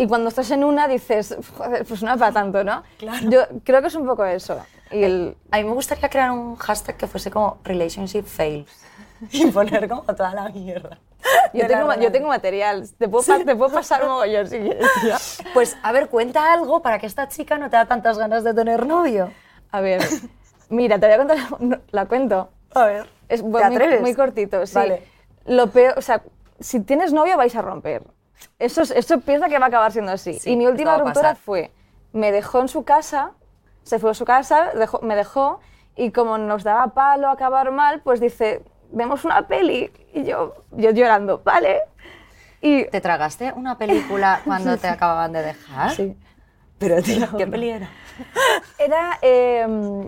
Y 0.02 0.08
cuando 0.08 0.30
estás 0.30 0.50
en 0.50 0.64
una, 0.64 0.88
dices, 0.88 1.38
joder, 1.56 1.86
pues 1.86 2.02
no 2.02 2.12
es 2.12 2.18
para 2.20 2.32
tanto, 2.32 2.64
¿no? 2.64 2.82
Claro. 2.98 3.30
Yo 3.30 3.42
creo 3.64 3.82
que 3.82 3.88
es 3.90 3.94
un 3.96 4.08
poco 4.08 4.26
eso. 4.26 4.60
Y 4.90 5.04
el, 5.04 5.38
A 5.52 5.58
mí 5.58 5.64
me 5.64 5.74
gustaría 5.74 6.10
crear 6.10 6.32
un 6.32 6.56
hashtag 6.56 6.98
que 6.98 7.06
fuese 7.06 7.30
como 7.30 7.60
relationship 7.64 8.24
fails. 8.24 8.72
y 9.32 9.46
poner 9.52 9.88
como 9.88 10.02
toda 10.02 10.34
la 10.34 10.50
mierda. 10.50 10.98
Yo 11.54 11.68
tengo, 11.68 11.88
la 11.88 11.98
yo 11.98 12.12
tengo 12.12 12.30
material, 12.30 12.90
te 12.98 13.08
puedo, 13.08 13.24
pa- 13.24 13.46
te 13.46 13.56
puedo 13.56 13.72
pasar 13.72 14.02
un 14.02 14.10
mogollón 14.10 14.48
si 14.48 14.58
quieres. 14.58 14.88
Pues, 15.54 15.78
a 15.84 15.92
ver, 15.92 16.08
cuenta 16.10 16.52
algo 16.52 16.82
para 16.82 16.98
que 16.98 17.06
esta 17.06 17.28
chica 17.28 17.60
no 17.60 17.70
te 17.70 17.76
da 17.76 17.86
tantas 17.86 18.18
ganas 18.18 18.44
de 18.44 18.56
tener 18.56 18.88
novio. 18.88 19.32
A 19.70 19.82
ver, 19.82 20.02
mira, 20.70 20.98
te 20.98 21.06
voy 21.06 21.14
a 21.14 21.18
contar, 21.20 21.38
no, 21.62 21.78
la 21.92 22.06
cuento. 22.08 22.50
A 22.74 22.86
ver. 22.86 23.06
Es 23.30 23.42
¿Te 23.42 23.48
muy, 23.48 23.62
atreves? 23.62 24.02
muy 24.02 24.16
cortito, 24.16 24.66
sí. 24.66 24.74
Vale. 24.74 25.04
Lo 25.46 25.68
peor, 25.68 25.94
o 25.96 26.02
sea, 26.02 26.24
si 26.60 26.80
tienes 26.80 27.14
novio 27.14 27.38
vais 27.38 27.56
a 27.56 27.62
romper. 27.62 28.02
Eso, 28.60 28.82
es- 28.82 28.92
eso 28.92 29.20
piensa 29.22 29.48
que 29.50 29.58
va 29.60 29.66
a 29.66 29.68
acabar 29.70 29.92
siendo 29.92 30.12
así. 30.12 30.34
Sí, 30.40 30.52
y 30.52 30.56
mi 30.56 30.68
última 30.68 30.98
ruptura 30.98 31.36
fue, 31.36 31.72
me 32.14 32.32
dejó 32.32 32.62
en 32.62 32.68
su 32.68 32.84
casa, 32.84 33.32
se 33.84 33.98
fue 34.00 34.12
a 34.12 34.14
su 34.14 34.26
casa, 34.26 34.72
dejó- 34.76 35.02
me 35.02 35.16
dejó 35.16 35.60
y 35.96 36.12
como 36.12 36.38
nos 36.38 36.64
daba 36.64 36.88
palo 36.94 37.30
acabar 37.30 37.72
mal, 37.72 38.02
pues 38.02 38.20
dice, 38.20 38.64
vemos 38.92 39.26
una 39.26 39.48
peli. 39.48 39.92
Y 40.14 40.24
yo, 40.24 40.56
yo 40.72 40.92
llorando, 40.92 41.42
vale. 41.44 41.82
Y 42.62 42.86
¿Te 42.86 43.02
tragaste 43.02 43.54
una 43.54 43.78
película 43.78 44.42
cuando 44.46 44.78
te 44.78 44.88
acababan 44.88 45.32
de 45.34 45.42
dejar? 45.42 45.92
sí. 45.92 46.16
Pero, 46.78 47.02
tío, 47.02 47.38
¿qué 47.38 47.46
peli 47.46 47.70
era? 47.70 47.90
Era, 48.80 49.20
eh, 49.22 50.08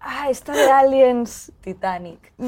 ah, 0.00 0.30
esta 0.30 0.52
de 0.52 0.70
Aliens. 0.70 1.50
Titanic. 1.62 2.32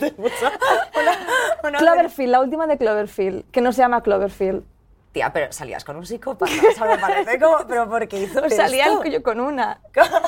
Cloverfield, 1.78 2.30
la 2.32 2.40
última 2.40 2.66
de 2.66 2.76
Cloverfield, 2.78 3.44
que 3.50 3.60
no 3.60 3.72
se 3.72 3.78
llama 3.82 4.02
Cloverfield. 4.02 4.64
Tía, 5.12 5.32
pero 5.32 5.52
salías 5.52 5.84
con 5.84 5.96
un 5.96 6.06
psicópata. 6.06 6.52
O 6.52 6.72
sea, 6.72 6.86
me 6.86 6.98
parece 6.98 7.38
como... 7.40 7.58
¿Pero 7.66 7.88
por 7.88 8.06
qué 8.06 8.20
hizo 8.22 8.48
Salía 8.48 8.84
esto? 8.86 9.02
el- 9.02 9.12
yo 9.12 9.22
con 9.24 9.40
una. 9.40 9.80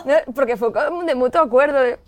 No, 0.05 0.14
porque 0.35 0.57
fue 0.57 0.71
de 1.05 1.14
mutuo 1.14 1.41
acuerdo. 1.41 1.79
de, 1.81 2.00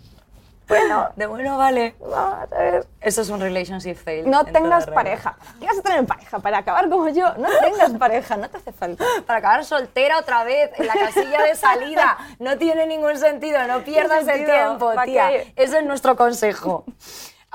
bueno, 0.67 1.07
De 1.15 1.25
bueno, 1.25 1.57
vale. 1.57 1.95
vamos 2.01 2.51
a 2.51 2.57
ver. 2.57 2.85
Eso 2.99 3.21
es 3.21 3.29
un 3.29 3.39
relationship 3.39 3.95
fail. 3.95 4.29
No 4.29 4.43
tengas 4.43 4.87
pareja. 4.87 5.37
¿Qué 5.61 5.67
vas 5.67 5.77
a 5.79 5.81
tener 5.83 6.05
pareja? 6.05 6.39
Para 6.39 6.57
acabar 6.57 6.89
como 6.89 7.07
yo. 7.07 7.33
No 7.37 7.47
tengas 7.61 7.91
pareja, 7.99 8.35
no 8.35 8.49
te 8.49 8.57
hace 8.57 8.73
falta. 8.73 9.05
Para 9.25 9.39
acabar 9.39 9.63
soltera 9.63 10.19
otra 10.19 10.43
vez 10.43 10.71
en 10.77 10.87
la 10.87 10.95
casilla 10.95 11.43
de 11.43 11.55
salida. 11.55 12.17
No 12.39 12.57
tiene 12.57 12.87
ningún 12.87 13.17
sentido, 13.17 13.65
no 13.67 13.83
pierdas 13.85 14.27
el 14.27 14.43
tiempo, 14.43 14.93
¿Para 14.93 15.05
tía. 15.05 15.31
Ese 15.55 15.77
es 15.79 15.85
nuestro 15.85 16.17
consejo. 16.17 16.83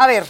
A 0.00 0.06
ver, 0.06 0.24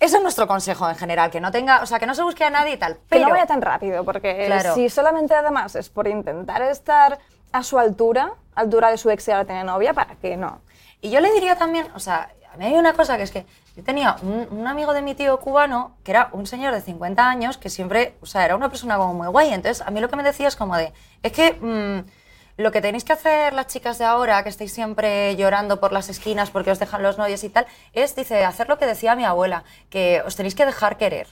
ese 0.00 0.16
es 0.16 0.22
nuestro 0.22 0.46
consejo 0.46 0.88
en 0.88 0.96
general, 0.96 1.30
que 1.30 1.38
no 1.38 1.50
tenga, 1.50 1.82
o 1.82 1.86
sea, 1.86 1.98
que 1.98 2.06
no 2.06 2.14
se 2.14 2.22
busque 2.22 2.42
a 2.44 2.48
nadie 2.48 2.72
y 2.72 2.76
tal. 2.78 2.94
Que 2.94 3.00
Pero 3.10 3.24
no 3.26 3.30
vaya 3.32 3.44
tan 3.44 3.60
rápido, 3.60 4.06
porque 4.06 4.46
Claro. 4.46 4.74
si 4.74 4.88
solamente 4.88 5.34
además 5.34 5.74
es 5.76 5.90
por 5.90 6.08
intentar 6.08 6.62
estar 6.62 7.18
a 7.52 7.62
su 7.62 7.78
altura, 7.78 8.32
altura 8.54 8.90
de 8.90 8.96
su 8.96 9.10
ex 9.10 9.28
y 9.28 9.32
ahora 9.32 9.44
tiene 9.44 9.64
novia, 9.64 9.92
¿para 9.92 10.14
qué 10.14 10.38
no? 10.38 10.62
Y 11.02 11.10
yo 11.10 11.20
le 11.20 11.30
diría 11.34 11.56
también, 11.56 11.88
o 11.94 12.00
sea, 12.00 12.30
a 12.50 12.56
mí 12.56 12.64
hay 12.64 12.72
una 12.74 12.94
cosa 12.94 13.18
que 13.18 13.24
es 13.24 13.30
que 13.30 13.44
yo 13.76 13.84
tenía 13.84 14.16
un, 14.22 14.48
un 14.50 14.66
amigo 14.66 14.94
de 14.94 15.02
mi 15.02 15.14
tío 15.14 15.38
cubano 15.38 15.94
que 16.02 16.12
era 16.12 16.30
un 16.32 16.46
señor 16.46 16.72
de 16.72 16.80
50 16.80 17.28
años 17.28 17.58
que 17.58 17.68
siempre, 17.68 18.14
o 18.22 18.26
sea, 18.26 18.46
era 18.46 18.56
una 18.56 18.70
persona 18.70 18.96
como 18.96 19.12
muy 19.12 19.26
guay. 19.28 19.52
Entonces, 19.52 19.86
a 19.86 19.90
mí 19.90 20.00
lo 20.00 20.08
que 20.08 20.16
me 20.16 20.22
decía 20.22 20.48
es 20.48 20.56
como 20.56 20.74
de, 20.78 20.90
es 21.22 21.32
que 21.32 21.52
mm, 21.60 22.10
lo 22.56 22.70
que 22.72 22.80
tenéis 22.80 23.04
que 23.04 23.12
hacer 23.12 23.52
las 23.52 23.66
chicas 23.66 23.98
de 23.98 24.04
ahora, 24.04 24.42
que 24.42 24.48
estáis 24.48 24.72
siempre 24.72 25.34
llorando 25.36 25.80
por 25.80 25.92
las 25.92 26.08
esquinas 26.08 26.50
porque 26.50 26.70
os 26.70 26.78
dejan 26.78 27.02
los 27.02 27.18
novios 27.18 27.44
y 27.44 27.48
tal, 27.48 27.66
es, 27.92 28.14
dice, 28.14 28.44
hacer 28.44 28.68
lo 28.68 28.78
que 28.78 28.86
decía 28.86 29.16
mi 29.16 29.24
abuela, 29.24 29.64
que 29.90 30.22
os 30.26 30.36
tenéis 30.36 30.54
que 30.54 30.66
dejar 30.66 30.96
querer. 30.98 31.28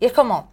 Y 0.00 0.06
es 0.06 0.12
como, 0.12 0.52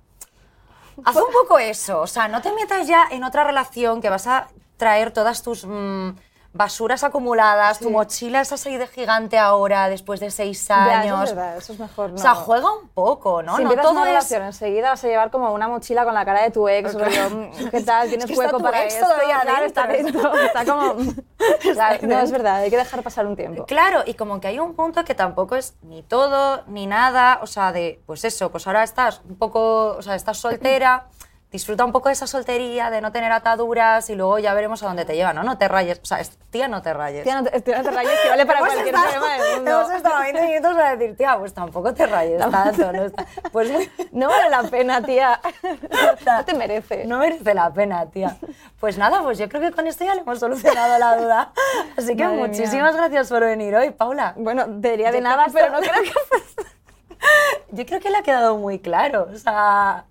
Haz 1.04 1.16
un 1.16 1.32
poco 1.32 1.58
eso, 1.58 2.02
o 2.02 2.08
sea, 2.08 2.28
no 2.28 2.42
te 2.42 2.52
metas 2.52 2.88
ya 2.88 3.08
en 3.10 3.24
otra 3.24 3.44
relación 3.44 4.02
que 4.02 4.10
vas 4.10 4.28
a 4.28 4.50
traer 4.78 5.12
todas 5.12 5.42
tus 5.42 5.66
mm, 5.66 6.10
basuras 6.54 7.04
acumuladas, 7.04 7.80
tu 7.80 7.90
mochila 7.90 8.42
es 8.42 8.52
así 8.52 8.76
de 8.76 8.86
gigante 8.88 9.38
ahora, 9.38 9.88
después 9.88 10.20
de 10.20 10.32
seis 10.32 10.68
Ya, 10.68 11.04
eso 11.04 11.16
años. 11.16 11.30
es 11.30 11.36
verdad, 11.36 11.58
eso 11.58 11.74
es 11.74 11.80
mejor. 11.80 12.10
O 12.10 12.14
no. 12.14 12.18
sea, 12.18 12.36
juega 12.36 12.70
un 12.74 12.90
poco, 12.90 13.42
¿no? 13.42 13.56
si 13.58 13.64
no 13.64 13.74
todo 13.76 13.92
una 13.92 14.02
es... 14.02 14.08
relación, 14.08 14.44
enseguida 14.44 14.90
vas 14.90 15.04
a 15.04 15.08
llevar 15.08 15.32
como 15.32 15.54
una 15.54 15.68
mochila 15.70 16.04
con 16.04 16.14
la 16.14 16.26
cara 16.26 16.44
de 16.44 16.52
tu 16.52 16.68
ex, 16.68 16.94
rollo, 16.94 17.30
mm, 17.30 17.70
¿qué 17.70 17.82
tal? 17.82 18.08
¿Tienes 18.10 18.26
que 18.26 18.34
está 18.34 18.46
hueco 18.46 18.58
tu 18.58 18.64
para 18.64 18.84
ex 18.84 18.96
esto? 18.96 19.08
todavía 19.08 19.40
Claro, 19.42 19.66
está 19.66 19.88
dentro. 19.88 20.36
está 20.36 20.66
como... 20.66 20.96
Está 21.64 21.98
no, 22.04 22.20
es 22.20 22.32
verdad, 22.32 22.58
hay 22.58 22.70
que 22.70 22.78
dejar 22.78 23.02
pasar 23.02 23.26
un 23.26 23.36
tiempo. 23.36 23.66
Claro, 23.66 24.04
y 24.06 24.14
como 24.14 24.40
que 24.40 24.48
hay 24.48 24.60
un 24.60 24.76
punto 24.76 25.04
que 25.04 25.16
tampoco 25.16 25.56
es 25.56 25.76
ni 25.82 26.04
todo 26.04 26.64
ni 26.68 26.86
nada, 26.86 27.40
o 27.42 27.48
sea, 27.48 27.72
de, 27.72 28.02
pues 28.06 28.24
eso, 28.26 28.52
pues 28.52 28.68
ahora 28.68 28.84
estás 28.84 29.22
un 29.28 29.38
poco, 29.38 29.96
o 29.98 30.02
sea, 30.02 30.16
estás 30.16 30.38
soltera, 30.38 31.08
disfruta 31.52 31.84
un 31.84 31.92
poco 31.92 32.08
de 32.08 32.14
esa 32.14 32.28
soltería, 32.28 32.90
de 32.90 33.02
no 33.02 33.12
tener 33.12 33.32
ataduras 33.32 34.10
y 34.10 34.16
luego 34.16 34.40
ya 34.40 34.54
veremos 34.54 34.82
a 34.84 34.88
dónde 34.88 35.04
te 35.04 35.16
lleva, 35.16 35.34
¿no? 35.34 35.44
No 35.44 35.58
te 35.58 35.68
rayes, 35.68 36.00
o 36.02 36.06
sea, 36.06 36.22
es- 36.22 36.38
tía, 36.50 36.70
no 36.70 36.82
te 36.82 36.94
rayes. 36.94 37.24
Tía, 37.26 37.42
no 37.42 37.50
te, 37.50 37.60
tía, 37.62 37.78
no 37.80 37.84
te 37.84 37.92
rayes, 37.92 38.12
que 38.24 38.30
vale 38.30 38.46
para 38.46 38.60
cualquier 38.60 38.88
estado- 38.88 39.06
problema 39.12 39.34
del 39.44 39.56
mundo. 39.58 39.72
Hemos 39.72 39.92
estado 39.92 40.20
20 40.22 40.42
minutos 40.48 40.78
a 40.78 40.96
decir, 40.96 41.18
tía, 41.18 41.38
pues 41.38 41.54
tampoco 41.54 41.94
te 41.94 42.06
rayes 42.08 42.40
tanto. 42.40 42.92
No, 42.94 43.04
está- 43.04 43.26
pues 43.52 43.70
No 44.14 44.30
vale 44.30 44.50
la 44.50 44.64
pena, 44.64 45.02
tía. 45.04 45.40
No 46.26 46.46
te 46.46 46.54
merece. 46.54 47.06
no 47.06 47.20
merece 47.20 47.54
la 47.54 47.70
pena, 47.74 48.06
tía. 48.06 48.38
Pues 48.80 48.98
nada, 48.98 49.22
pues 49.22 49.38
yo 49.38 49.50
creo 49.50 49.62
que 49.62 49.72
con 49.72 49.88
esto 49.88 50.06
ya 50.06 50.16
le 50.16 50.22
hemos 50.22 50.40
solucionado 50.40 50.98
la 51.00 51.18
duda. 51.18 51.52
Así 51.98 52.16
que 52.16 52.24
Madre 52.24 52.38
mía. 52.38 52.48
muchísimas 52.48 52.96
gracias 52.96 53.28
por 53.30 53.42
venir 53.42 53.76
hoy, 53.76 53.90
Paula. 53.92 54.34
Bueno, 54.38 54.66
debería 54.68 55.12
de 55.12 55.18
Yo 55.18 55.24
nada, 55.24 55.48
pero 55.52 55.70
no 55.70 55.80
creo 55.80 56.02
que... 56.02 56.12
Yo 57.72 57.86
creo 57.86 58.00
que 58.00 58.10
le 58.10 58.18
ha 58.18 58.24
quedado 58.24 58.58
muy 58.58 58.80
claro. 58.80 59.28
O 59.34 59.38
sea, 59.38 60.06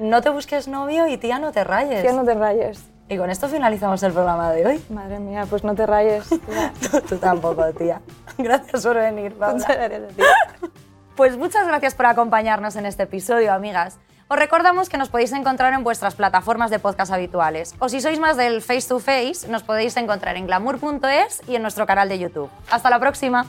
no 0.00 0.22
te 0.22 0.30
busques 0.30 0.68
novio 0.68 1.06
y 1.06 1.16
tía, 1.16 1.38
no 1.38 1.52
te 1.52 1.64
rayes. 1.64 2.02
Tía, 2.02 2.12
no 2.12 2.24
te 2.24 2.34
rayes. 2.34 2.84
Y 3.08 3.16
con 3.16 3.30
esto 3.30 3.48
finalizamos 3.48 4.02
el 4.02 4.12
programa 4.12 4.52
de 4.52 4.66
hoy. 4.66 4.84
Madre 4.90 5.20
mía, 5.20 5.46
pues 5.48 5.62
no 5.62 5.74
te 5.74 5.86
rayes. 5.86 6.28
tía. 6.28 6.72
Tú, 6.90 7.00
tú 7.00 7.16
tampoco, 7.18 7.64
tía. 7.72 8.00
Gracias 8.38 8.82
por 8.84 8.96
venir, 8.96 9.32
Paula. 9.34 9.54
Muchas 9.54 9.76
gracias 9.76 10.02
a 10.02 10.08
ti. 10.08 10.22
Pues 11.16 11.38
muchas 11.38 11.66
gracias 11.66 11.94
por 11.94 12.04
acompañarnos 12.04 12.76
en 12.76 12.84
este 12.84 13.04
episodio, 13.04 13.54
amigas. 13.54 13.98
Os 14.28 14.36
recordamos 14.38 14.90
que 14.90 14.98
nos 14.98 15.08
podéis 15.08 15.32
encontrar 15.32 15.72
en 15.72 15.82
vuestras 15.82 16.14
plataformas 16.14 16.70
de 16.70 16.78
podcast 16.78 17.10
habituales. 17.10 17.74
O 17.78 17.88
si 17.88 18.02
sois 18.02 18.18
más 18.18 18.36
del 18.36 18.60
face 18.60 18.86
to 18.86 18.98
face, 18.98 19.48
nos 19.48 19.62
podéis 19.62 19.96
encontrar 19.96 20.36
en 20.36 20.46
glamour.es 20.46 21.42
y 21.48 21.54
en 21.56 21.62
nuestro 21.62 21.86
canal 21.86 22.10
de 22.10 22.18
YouTube. 22.18 22.50
Hasta 22.70 22.90
la 22.90 22.98
próxima. 22.98 23.46